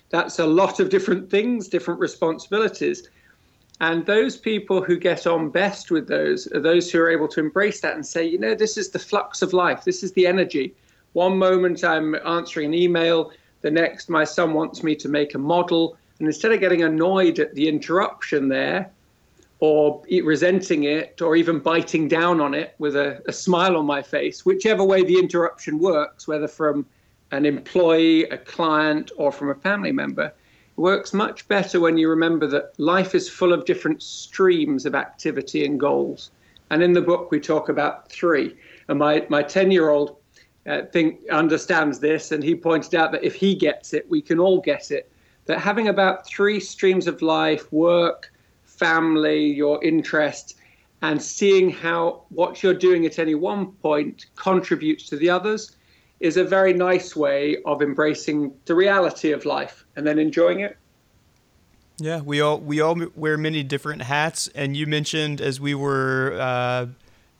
That's 0.09 0.39
a 0.39 0.45
lot 0.45 0.79
of 0.79 0.89
different 0.89 1.29
things, 1.29 1.67
different 1.67 1.99
responsibilities. 1.99 3.09
And 3.81 4.05
those 4.05 4.37
people 4.37 4.81
who 4.81 4.97
get 4.97 5.27
on 5.27 5.49
best 5.49 5.91
with 5.91 6.07
those 6.07 6.47
are 6.53 6.61
those 6.61 6.89
who 6.89 7.01
are 7.01 7.09
able 7.09 7.27
to 7.29 7.39
embrace 7.41 7.81
that 7.81 7.95
and 7.95 8.05
say, 8.05 8.25
you 8.25 8.39
know, 8.39 8.55
this 8.55 8.77
is 8.77 8.89
the 8.89 8.99
flux 8.99 9.41
of 9.41 9.51
life, 9.51 9.83
this 9.83 10.03
is 10.03 10.13
the 10.13 10.27
energy. 10.27 10.73
One 11.13 11.37
moment 11.37 11.83
I'm 11.83 12.15
answering 12.25 12.67
an 12.67 12.73
email, 12.73 13.31
the 13.61 13.71
next 13.71 14.09
my 14.09 14.23
son 14.23 14.53
wants 14.53 14.83
me 14.83 14.95
to 14.95 15.09
make 15.09 15.33
a 15.33 15.39
model. 15.39 15.97
And 16.19 16.27
instead 16.27 16.51
of 16.51 16.59
getting 16.59 16.83
annoyed 16.83 17.39
at 17.39 17.53
the 17.55 17.67
interruption 17.67 18.47
there, 18.47 18.91
or 19.59 20.03
resenting 20.23 20.83
it, 20.83 21.21
or 21.21 21.35
even 21.35 21.59
biting 21.59 22.07
down 22.07 22.41
on 22.41 22.53
it 22.53 22.75
with 22.77 22.95
a, 22.95 23.21
a 23.27 23.33
smile 23.33 23.77
on 23.77 23.85
my 23.85 24.01
face, 24.01 24.45
whichever 24.45 24.83
way 24.83 25.03
the 25.03 25.17
interruption 25.17 25.79
works, 25.79 26.27
whether 26.27 26.47
from 26.47 26.85
an 27.31 27.45
employee, 27.45 28.23
a 28.25 28.37
client, 28.37 29.11
or 29.17 29.31
from 29.31 29.49
a 29.49 29.55
family 29.55 29.91
member, 29.91 30.31
works 30.75 31.13
much 31.13 31.47
better 31.47 31.79
when 31.79 31.97
you 31.97 32.09
remember 32.09 32.47
that 32.47 32.77
life 32.77 33.15
is 33.15 33.29
full 33.29 33.53
of 33.53 33.65
different 33.65 34.03
streams 34.03 34.85
of 34.85 34.93
activity 34.93 35.65
and 35.65 35.79
goals. 35.79 36.31
And 36.69 36.83
in 36.83 36.93
the 36.93 37.01
book, 37.01 37.31
we 37.31 37.39
talk 37.39 37.69
about 37.69 38.09
three. 38.09 38.55
And 38.87 38.99
my, 38.99 39.25
my 39.29 39.41
10 39.41 39.71
year 39.71 39.89
old 39.89 40.17
uh, 40.67 40.81
think 40.91 41.19
understands 41.29 41.99
this, 41.99 42.31
and 42.31 42.43
he 42.43 42.55
pointed 42.55 42.95
out 42.95 43.11
that 43.13 43.23
if 43.23 43.35
he 43.35 43.55
gets 43.55 43.93
it, 43.93 44.09
we 44.09 44.21
can 44.21 44.39
all 44.39 44.59
get 44.59 44.91
it. 44.91 45.09
That 45.45 45.59
having 45.59 45.87
about 45.87 46.27
three 46.27 46.59
streams 46.59 47.07
of 47.07 47.21
life 47.21 47.71
work, 47.71 48.31
family, 48.63 49.45
your 49.45 49.83
interest, 49.83 50.57
and 51.01 51.21
seeing 51.21 51.69
how 51.69 52.23
what 52.29 52.63
you're 52.63 52.73
doing 52.73 53.05
at 53.05 53.19
any 53.19 53.35
one 53.35 53.71
point 53.73 54.25
contributes 54.35 55.07
to 55.09 55.17
the 55.17 55.29
others 55.29 55.75
is 56.19 56.37
a 56.37 56.43
very 56.43 56.73
nice 56.73 57.15
way 57.15 57.57
of 57.65 57.81
embracing 57.81 58.53
the 58.65 58.73
reality 58.73 59.31
of 59.31 59.45
life 59.45 59.85
and 59.95 60.07
then 60.07 60.17
enjoying 60.17 60.61
it. 60.61 60.77
Yeah, 61.97 62.21
we 62.21 62.41
all 62.41 62.59
we 62.59 62.81
all 62.81 62.99
wear 63.15 63.37
many 63.37 63.63
different 63.63 64.01
hats, 64.01 64.49
and 64.53 64.75
you 64.75 64.85
mentioned 64.85 65.39
as 65.39 65.61
we 65.61 65.75
were 65.75 66.37
uh, 66.39 66.87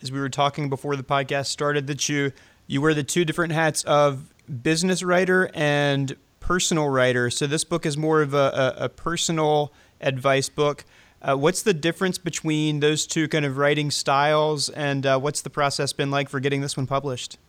as 0.01 0.11
we 0.11 0.19
were 0.19 0.29
talking 0.29 0.69
before 0.69 0.95
the 0.95 1.03
podcast 1.03 1.47
started 1.47 1.87
that 1.87 2.07
you 2.07 2.31
you 2.67 2.81
wear 2.81 2.93
the 2.93 3.03
two 3.03 3.25
different 3.25 3.51
hats 3.51 3.83
of 3.83 4.31
business 4.61 5.03
writer 5.03 5.49
and 5.53 6.15
personal 6.45 6.87
writer. 6.87 7.31
So 7.31 7.47
this 7.47 7.63
book 7.63 7.87
is 7.87 7.97
more 7.97 8.21
of 8.21 8.35
a, 8.35 8.75
a, 8.77 8.85
a 8.85 8.89
personal 8.89 9.73
advice 9.99 10.47
book. 10.47 10.85
Uh, 11.19 11.35
what's 11.35 11.63
the 11.63 11.73
difference 11.73 12.19
between 12.19 12.81
those 12.81 13.07
two 13.07 13.27
kind 13.27 13.45
of 13.45 13.57
writing 13.57 13.89
styles, 13.89 14.69
and 14.69 15.07
uh, 15.07 15.19
what's 15.19 15.41
the 15.41 15.49
process 15.49 15.91
been 15.91 16.11
like 16.11 16.29
for 16.29 16.39
getting 16.39 16.61
this 16.61 16.77
one 16.77 16.85
published? 16.85 17.39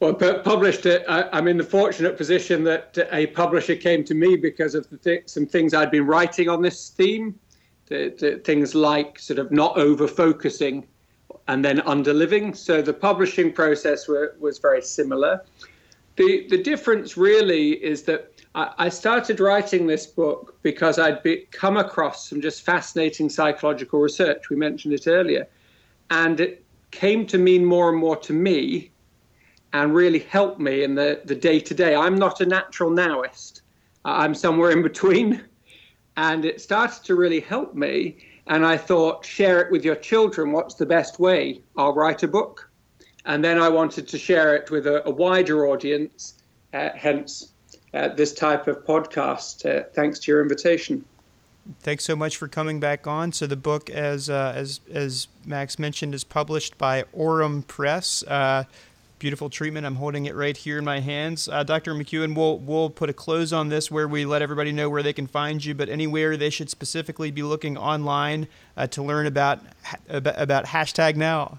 Well, 0.00 0.14
published 0.14 0.86
it. 0.86 1.04
I, 1.08 1.38
am 1.38 1.46
in 1.46 1.58
the 1.58 1.64
fortunate 1.64 2.16
position 2.16 2.64
that 2.64 2.96
a 3.12 3.26
publisher 3.28 3.76
came 3.76 4.02
to 4.04 4.14
me 4.14 4.36
because 4.36 4.74
of 4.74 4.86
th- 5.02 5.24
some 5.26 5.44
things 5.44 5.74
I'd 5.74 5.90
been 5.90 6.06
writing 6.06 6.48
on 6.48 6.62
this 6.62 6.88
theme. 6.88 7.38
The, 7.86 8.14
the 8.18 8.40
things 8.44 8.74
like 8.74 9.18
sort 9.18 9.38
of 9.38 9.52
not 9.52 9.76
over 9.76 10.08
focusing 10.08 10.86
and 11.48 11.62
then 11.62 11.80
underliving. 11.80 12.56
So 12.56 12.80
the 12.80 12.94
publishing 12.94 13.52
process 13.52 14.08
were, 14.08 14.36
was 14.40 14.58
very 14.58 14.80
similar. 14.80 15.42
The, 16.16 16.46
the 16.48 16.62
difference 16.62 17.16
really 17.16 17.72
is 17.72 18.02
that 18.04 18.32
I, 18.54 18.72
I 18.78 18.88
started 18.88 19.40
writing 19.40 19.86
this 19.86 20.06
book 20.06 20.56
because 20.62 20.98
I'd 20.98 21.22
be, 21.22 21.46
come 21.50 21.76
across 21.76 22.28
some 22.28 22.40
just 22.40 22.62
fascinating 22.62 23.28
psychological 23.28 24.00
research. 24.00 24.48
We 24.50 24.56
mentioned 24.56 24.94
it 24.94 25.06
earlier. 25.06 25.48
And 26.10 26.40
it 26.40 26.64
came 26.90 27.26
to 27.26 27.38
mean 27.38 27.64
more 27.64 27.88
and 27.90 27.98
more 27.98 28.16
to 28.16 28.32
me 28.32 28.92
and 29.72 29.92
really 29.94 30.20
helped 30.20 30.60
me 30.60 30.84
in 30.84 30.94
the, 30.94 31.20
the 31.24 31.34
day-to-day. 31.34 31.96
I'm 31.96 32.14
not 32.14 32.40
a 32.40 32.46
natural 32.46 32.90
nowist. 32.90 33.62
I'm 34.04 34.34
somewhere 34.34 34.70
in 34.70 34.82
between. 34.82 35.42
And 36.16 36.44
it 36.44 36.60
started 36.60 37.02
to 37.04 37.16
really 37.16 37.40
help 37.40 37.74
me 37.74 38.18
and 38.46 38.64
I 38.64 38.76
thought, 38.76 39.24
share 39.24 39.60
it 39.62 39.72
with 39.72 39.84
your 39.84 39.96
children. 39.96 40.52
What's 40.52 40.74
the 40.74 40.86
best 40.86 41.18
way? 41.18 41.62
I'll 41.76 41.94
write 41.94 42.22
a 42.22 42.28
book. 42.28 42.70
And 43.26 43.42
then 43.42 43.58
I 43.58 43.68
wanted 43.68 44.06
to 44.08 44.18
share 44.18 44.54
it 44.54 44.70
with 44.70 44.86
a, 44.86 45.06
a 45.06 45.10
wider 45.10 45.66
audience, 45.66 46.34
uh, 46.72 46.90
hence 46.94 47.52
uh, 47.94 48.08
this 48.08 48.34
type 48.34 48.66
of 48.68 48.84
podcast. 48.84 49.64
Uh, 49.64 49.84
thanks 49.94 50.18
to 50.20 50.32
your 50.32 50.42
invitation. 50.42 51.04
Thanks 51.80 52.04
so 52.04 52.14
much 52.14 52.36
for 52.36 52.46
coming 52.48 52.78
back 52.78 53.06
on. 53.06 53.32
So 53.32 53.46
the 53.46 53.56
book, 53.56 53.88
as 53.88 54.28
uh, 54.28 54.52
as 54.54 54.80
as 54.92 55.28
Max 55.46 55.78
mentioned, 55.78 56.14
is 56.14 56.22
published 56.22 56.76
by 56.76 57.04
Aurum 57.14 57.62
Press. 57.62 58.22
Uh, 58.24 58.64
beautiful 59.18 59.48
treatment. 59.48 59.86
I'm 59.86 59.94
holding 59.94 60.26
it 60.26 60.34
right 60.34 60.54
here 60.54 60.76
in 60.76 60.84
my 60.84 61.00
hands. 61.00 61.48
Uh, 61.48 61.62
Dr. 61.62 61.94
McKeown, 61.94 62.36
we'll, 62.36 62.58
we'll 62.58 62.90
put 62.90 63.08
a 63.08 63.14
close 63.14 63.54
on 63.54 63.70
this 63.70 63.90
where 63.90 64.06
we 64.06 64.26
let 64.26 64.42
everybody 64.42 64.70
know 64.70 64.90
where 64.90 65.02
they 65.02 65.14
can 65.14 65.26
find 65.26 65.64
you, 65.64 65.74
but 65.74 65.88
anywhere 65.88 66.36
they 66.36 66.50
should 66.50 66.68
specifically 66.68 67.30
be 67.30 67.42
looking 67.42 67.78
online 67.78 68.48
uh, 68.76 68.86
to 68.88 69.02
learn 69.02 69.26
about, 69.26 69.60
about, 70.10 70.38
about 70.38 70.66
hashtag 70.66 71.16
now. 71.16 71.58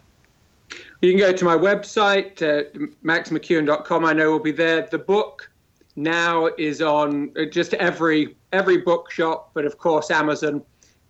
You 1.02 1.12
can 1.12 1.20
go 1.20 1.32
to 1.32 1.46
my 1.46 1.56
website, 1.56 2.42
uh, 2.42 2.70
maxmckeown.com. 3.04 4.06
I 4.06 4.14
know 4.14 4.32
will 4.32 4.40
be 4.40 4.52
there. 4.52 4.88
The 4.90 4.98
book 4.98 5.50
now 5.96 6.48
is 6.58 6.82
on 6.82 7.32
uh, 7.38 7.46
just 7.46 7.74
every 7.76 8.36
every 8.52 8.78
bookshop, 8.78 9.52
but 9.54 9.66
of 9.66 9.78
course 9.78 10.12
Amazon. 10.12 10.64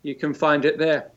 You 0.03 0.15
can 0.15 0.33
find 0.33 0.65
it 0.65 0.77
there. 0.77 1.11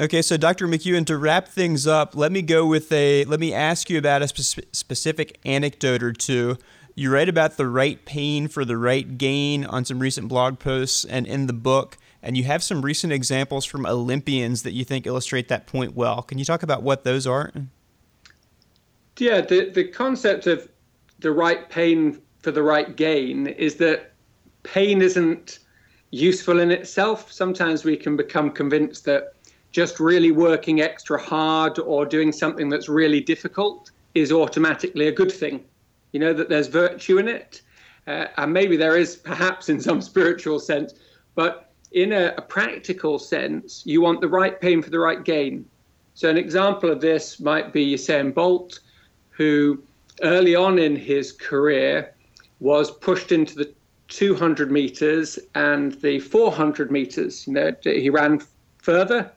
Okay, 0.00 0.22
so 0.22 0.36
Dr. 0.36 0.68
McKeown, 0.68 1.04
to 1.06 1.18
wrap 1.18 1.48
things 1.48 1.84
up, 1.84 2.14
let 2.14 2.30
me 2.30 2.40
go 2.40 2.64
with 2.64 2.92
a 2.92 3.24
let 3.24 3.40
me 3.40 3.52
ask 3.52 3.90
you 3.90 3.98
about 3.98 4.22
a 4.22 4.28
spe- 4.28 4.60
specific 4.72 5.40
anecdote 5.44 6.04
or 6.04 6.12
two. 6.12 6.56
You 6.94 7.12
write 7.12 7.28
about 7.28 7.56
the 7.56 7.66
right 7.66 8.04
pain 8.04 8.46
for 8.46 8.64
the 8.64 8.76
right 8.76 9.18
gain 9.18 9.64
on 9.64 9.84
some 9.84 9.98
recent 9.98 10.28
blog 10.28 10.58
posts 10.58 11.04
and 11.04 11.26
in 11.26 11.46
the 11.48 11.52
book, 11.52 11.96
and 12.22 12.36
you 12.36 12.44
have 12.44 12.62
some 12.62 12.82
recent 12.82 13.12
examples 13.12 13.64
from 13.64 13.86
Olympians 13.86 14.62
that 14.62 14.72
you 14.72 14.84
think 14.84 15.06
illustrate 15.06 15.48
that 15.48 15.66
point 15.66 15.94
well. 15.94 16.22
Can 16.22 16.38
you 16.38 16.44
talk 16.44 16.62
about 16.62 16.82
what 16.82 17.04
those 17.04 17.26
are? 17.26 17.52
Yeah, 19.18 19.40
the, 19.40 19.70
the 19.70 19.84
concept 19.84 20.46
of 20.46 20.68
the 21.20 21.32
right 21.32 21.68
pain 21.68 22.20
for 22.40 22.50
the 22.50 22.62
right 22.62 22.96
gain 22.96 23.46
is 23.46 23.76
that 23.76 24.12
pain 24.62 25.02
isn't 25.02 25.58
useful 26.10 26.60
in 26.60 26.70
itself. 26.70 27.30
Sometimes 27.30 27.84
we 27.84 27.96
can 27.96 28.16
become 28.16 28.50
convinced 28.50 29.04
that 29.04 29.34
just 29.70 30.00
really 30.00 30.32
working 30.32 30.80
extra 30.80 31.20
hard 31.20 31.78
or 31.78 32.06
doing 32.06 32.32
something 32.32 32.68
that's 32.68 32.88
really 32.88 33.20
difficult 33.20 33.90
is 34.14 34.32
automatically 34.32 35.08
a 35.08 35.12
good 35.12 35.30
thing. 35.30 35.64
You 36.12 36.20
know, 36.20 36.32
that 36.32 36.48
there's 36.48 36.68
virtue 36.68 37.18
in 37.18 37.28
it. 37.28 37.62
Uh, 38.06 38.26
and 38.38 38.52
maybe 38.52 38.76
there 38.76 38.96
is 38.96 39.16
perhaps 39.16 39.68
in 39.68 39.80
some 39.80 40.00
spiritual 40.12 40.58
sense, 40.58 40.94
but 41.34 41.67
in 41.92 42.12
a, 42.12 42.34
a 42.36 42.42
practical 42.42 43.18
sense, 43.18 43.82
you 43.86 44.00
want 44.00 44.20
the 44.20 44.28
right 44.28 44.60
pain 44.60 44.82
for 44.82 44.90
the 44.90 44.98
right 44.98 45.24
gain. 45.24 45.64
So, 46.14 46.28
an 46.28 46.36
example 46.36 46.90
of 46.90 47.00
this 47.00 47.40
might 47.40 47.72
be 47.72 47.94
Usain 47.94 48.34
Bolt, 48.34 48.80
who 49.30 49.82
early 50.22 50.54
on 50.54 50.78
in 50.78 50.96
his 50.96 51.32
career 51.32 52.12
was 52.60 52.90
pushed 52.90 53.32
into 53.32 53.54
the 53.54 53.72
200 54.08 54.72
meters 54.72 55.38
and 55.54 55.92
the 56.00 56.18
400 56.18 56.90
meters. 56.90 57.46
You 57.46 57.52
know, 57.52 57.76
he 57.82 58.10
ran 58.10 58.42
further 58.78 59.30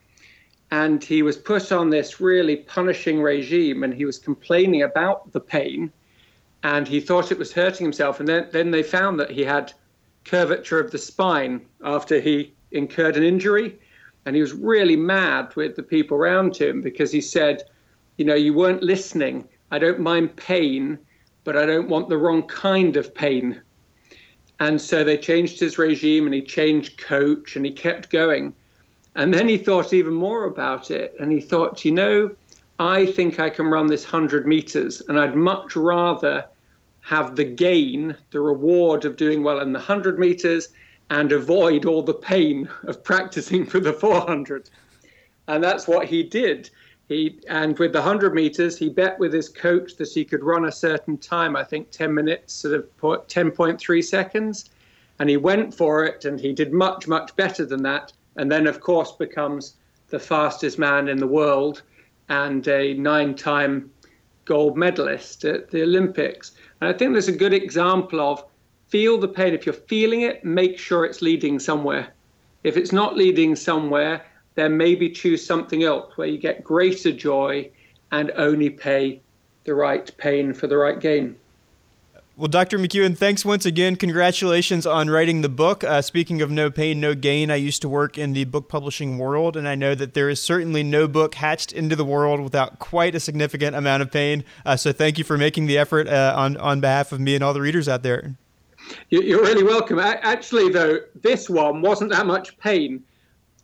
and 0.72 1.04
he 1.04 1.22
was 1.22 1.38
put 1.38 1.72
on 1.72 1.90
this 1.90 2.20
really 2.22 2.58
punishing 2.58 3.22
regime 3.22 3.84
and 3.84 3.94
he 3.94 4.06
was 4.06 4.18
complaining 4.18 4.84
about 4.84 5.32
the 5.34 5.40
pain 5.40 5.92
and 6.64 6.88
he 6.88 7.00
thought 7.00 7.32
it 7.32 7.38
was 7.38 7.52
hurting 7.52 7.86
himself 7.86 8.20
and 8.20 8.30
then, 8.30 8.48
then 8.52 8.72
they 8.72 8.84
found 8.84 9.20
that 9.20 9.30
he 9.30 9.44
had 9.44 9.74
curvature 10.26 10.80
of 10.80 10.92
the 10.92 10.98
spine 10.98 11.66
after 11.84 12.20
he 12.20 12.54
incurred 12.72 13.18
an 13.18 13.24
injury. 13.24 13.80
And 14.26 14.36
he 14.36 14.42
was 14.42 14.54
really 14.54 14.96
mad 14.96 15.56
with 15.56 15.76
the 15.76 15.84
people 15.84 16.18
around 16.18 16.56
him 16.56 16.82
because 16.82 17.12
he 17.12 17.22
said 17.22 17.64
you 18.18 18.26
know 18.26 18.36
you 18.36 18.54
weren't 18.54 18.84
listening. 18.84 19.48
I 19.72 19.80
don't 19.80 20.00
mind 20.00 20.36
pain 20.36 21.00
but 21.44 21.58
i 21.58 21.66
don't 21.66 21.90
want 21.90 22.10
the 22.10 22.18
wrong 22.18 22.44
kind 22.44 22.98
of 22.98 23.14
pain. 23.14 23.62
And 24.60 24.80
so 24.80 25.04
they 25.04 25.18
changed 25.18 25.60
his 25.60 25.80
regime 25.80 26.26
and 26.26 26.34
he 26.36 26.42
changed 26.42 27.00
coach 27.00 27.56
and 27.56 27.66
he 27.66 27.72
kept 27.72 28.12
going. 28.12 28.54
And 29.16 29.34
then 29.34 29.48
he 29.48 29.58
thought 29.58 29.92
even 29.92 30.14
more 30.14 30.46
about 30.46 30.92
it 30.92 31.16
and 31.20 31.32
he 31.32 31.42
thought, 31.42 31.84
you 31.84 31.92
know, 31.92 32.36
I 32.78 33.08
think 33.08 33.40
I 33.40 33.50
can 33.50 33.68
run 33.68 33.88
this 33.88 34.04
100 34.04 34.46
meters 34.46 35.02
and 35.08 35.20
I'd 35.20 35.36
much 35.36 35.76
rather 35.76 36.46
have 37.02 37.36
the 37.36 37.44
gain, 37.44 38.16
the 38.32 38.40
reward 38.40 39.06
of 39.06 39.18
doing 39.18 39.44
well 39.44 39.60
in 39.60 39.74
the 39.74 39.80
100 39.80 40.20
meters 40.20 40.70
and 41.10 41.32
avoid 41.32 41.86
all 41.86 42.02
the 42.02 42.14
pain 42.14 42.70
of 42.84 43.04
practicing 43.04 43.66
for 43.66 43.80
the 43.80 43.94
400. 43.94 44.70
And 45.48 45.64
that's 45.64 45.88
what 45.88 46.08
he 46.08 46.24
did. 46.24 46.70
He, 47.10 47.40
and 47.50 47.78
with 47.78 47.92
the 47.92 48.00
100 48.00 48.34
meters, 48.34 48.78
he 48.78 48.88
bet 48.88 49.20
with 49.20 49.34
his 49.34 49.50
coach 49.50 49.98
that 49.98 50.10
he 50.10 50.24
could 50.24 50.44
run 50.44 50.66
a 50.66 50.72
certain 50.72 51.18
time, 51.18 51.56
I 51.56 51.64
think 51.64 51.92
10 51.92 52.14
minutes, 52.14 52.54
sort 52.54 52.76
of 52.76 52.86
10.3 53.02 54.04
seconds. 54.04 54.70
And 55.20 55.30
he 55.30 55.38
went 55.38 55.74
for 55.74 56.06
it 56.06 56.24
and 56.24 56.40
he 56.40 56.54
did 56.54 56.72
much, 56.72 57.08
much 57.08 57.36
better 57.36 57.66
than 57.66 57.84
that 57.84 58.14
and 58.36 58.52
then, 58.52 58.68
of 58.68 58.80
course, 58.80 59.12
becomes 59.12 59.76
the 60.10 60.20
fastest 60.20 60.80
man 60.80 61.08
in 61.08 61.18
the 61.18 61.28
world 61.28 61.82
and 62.30 62.68
a 62.68 62.94
nine 62.94 63.36
time 63.36 63.92
gold 64.52 64.76
medalist 64.76 65.46
at 65.46 65.72
the 65.72 65.82
Olympics. 65.82 66.52
And 66.82 66.90
I 66.90 66.98
think 66.98 67.14
there's 67.14 67.30
a 67.30 67.44
good 67.44 67.54
example 67.54 68.20
of 68.20 68.44
feel 68.90 69.18
the 69.18 69.30
pain. 69.30 69.54
If 69.54 69.66
you're 69.66 69.88
feeling 69.94 70.24
it, 70.24 70.44
make 70.44 70.78
sure 70.78 71.06
it's 71.06 71.22
leading 71.22 71.58
somewhere. 71.58 72.10
If 72.66 72.76
it's 72.76 72.92
not 72.92 73.16
leading 73.16 73.56
somewhere, 73.56 74.26
then 74.56 74.76
maybe 74.76 75.10
choose 75.10 75.42
something 75.46 75.84
else 75.84 76.18
where 76.18 76.28
you 76.28 76.38
get 76.38 76.66
greater 76.66 77.14
joy 77.14 77.72
and 78.12 78.30
only 78.36 78.70
pay 78.70 79.22
the 79.64 79.74
right 79.74 80.12
pain 80.18 80.54
for 80.54 80.68
the 80.68 80.76
right 80.76 81.00
gain. 81.00 81.38
Well, 82.38 82.48
Dr. 82.48 82.80
McKeown, 82.80 83.17
thanks 83.17 83.44
once 83.44 83.65
again. 83.65 83.98
Congratulations 83.98 84.86
on 84.86 85.10
writing 85.10 85.41
the 85.41 85.50
book. 85.50 85.84
Uh, 85.84 86.02
speaking 86.02 86.41
of 86.41 86.50
no 86.50 86.72
pain, 86.72 87.02
no 87.02 87.13
gain, 87.13 87.52
I 87.52 87.56
used 87.56 87.82
to 87.82 87.89
work 87.89 88.17
in 88.17 88.32
the 88.32 88.46
book 88.46 88.70
publishing 88.70 89.17
world, 89.17 89.58
and 89.58 89.67
I 89.67 89.76
know 89.76 89.96
that 89.96 90.13
there 90.13 90.30
is 90.30 90.41
certainly 90.41 90.82
no 90.82 91.10
book 91.10 91.36
hatched 91.36 91.74
into 91.74 91.96
the 91.96 92.06
world 92.06 92.39
without 92.39 92.80
quite 92.80 93.15
a 93.15 93.20
significant 93.20 93.76
amount 93.76 94.02
of 94.02 94.12
pain. 94.12 94.46
Uh, 94.65 94.78
so 94.78 94.94
thank 94.94 95.17
you 95.17 95.26
for 95.26 95.38
making 95.38 95.65
the 95.67 95.78
effort 95.78 96.08
uh, 96.08 96.34
on, 96.38 96.56
on 96.58 96.80
behalf 96.80 97.12
of 97.12 97.20
me 97.20 97.36
and 97.36 97.44
all 97.44 97.54
the 97.54 97.62
readers 97.62 97.89
out 97.89 98.02
there. 98.02 98.38
You're 99.10 99.41
really 99.41 99.63
welcome. 99.63 100.00
Actually, 100.00 100.70
though, 100.70 101.00
this 101.22 101.50
one 101.50 101.82
wasn't 101.82 102.12
that 102.12 102.26
much 102.26 102.58
pain 102.58 103.04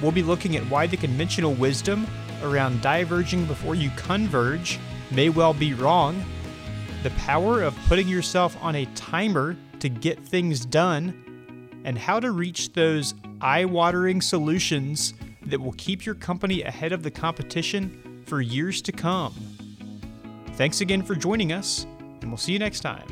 We'll 0.00 0.12
be 0.12 0.22
looking 0.22 0.54
at 0.54 0.70
why 0.70 0.86
the 0.86 0.96
conventional 0.96 1.54
wisdom 1.54 2.06
around 2.44 2.80
diverging 2.80 3.46
before 3.46 3.74
you 3.74 3.90
converge 3.96 4.78
may 5.10 5.30
well 5.30 5.52
be 5.52 5.74
wrong. 5.74 6.24
The 7.02 7.10
power 7.10 7.60
of 7.62 7.76
putting 7.88 8.06
yourself 8.06 8.56
on 8.62 8.76
a 8.76 8.86
timer 8.94 9.56
to 9.80 9.88
get 9.88 10.20
things 10.20 10.64
done, 10.64 11.24
and 11.86 11.96
how 11.96 12.18
to 12.18 12.32
reach 12.32 12.72
those 12.72 13.14
eye 13.40 13.64
watering 13.64 14.20
solutions 14.20 15.14
that 15.46 15.60
will 15.60 15.72
keep 15.74 16.04
your 16.04 16.16
company 16.16 16.62
ahead 16.62 16.92
of 16.92 17.04
the 17.04 17.10
competition 17.10 18.22
for 18.26 18.40
years 18.40 18.82
to 18.82 18.90
come. 18.90 19.32
Thanks 20.54 20.80
again 20.80 21.00
for 21.00 21.14
joining 21.14 21.52
us, 21.52 21.86
and 22.20 22.28
we'll 22.28 22.38
see 22.38 22.52
you 22.52 22.58
next 22.58 22.80
time. 22.80 23.06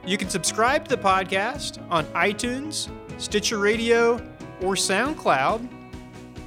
You 0.05 0.17
can 0.17 0.29
subscribe 0.29 0.87
to 0.87 0.95
the 0.95 1.01
podcast 1.01 1.85
on 1.89 2.05
iTunes, 2.07 2.89
Stitcher 3.17 3.59
Radio, 3.59 4.15
or 4.61 4.75
SoundCloud, 4.75 5.65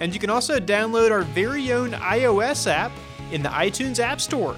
and 0.01 0.13
you 0.13 0.21
can 0.21 0.29
also 0.29 0.61
download 0.61 1.11
our 1.11 1.23
very 1.23 1.73
own 1.73 1.93
iOS 1.93 2.71
app 2.71 2.93
in 3.33 3.43
the 3.43 3.49
iTunes 3.49 3.99
App 3.99 4.21
Store. 4.21 4.55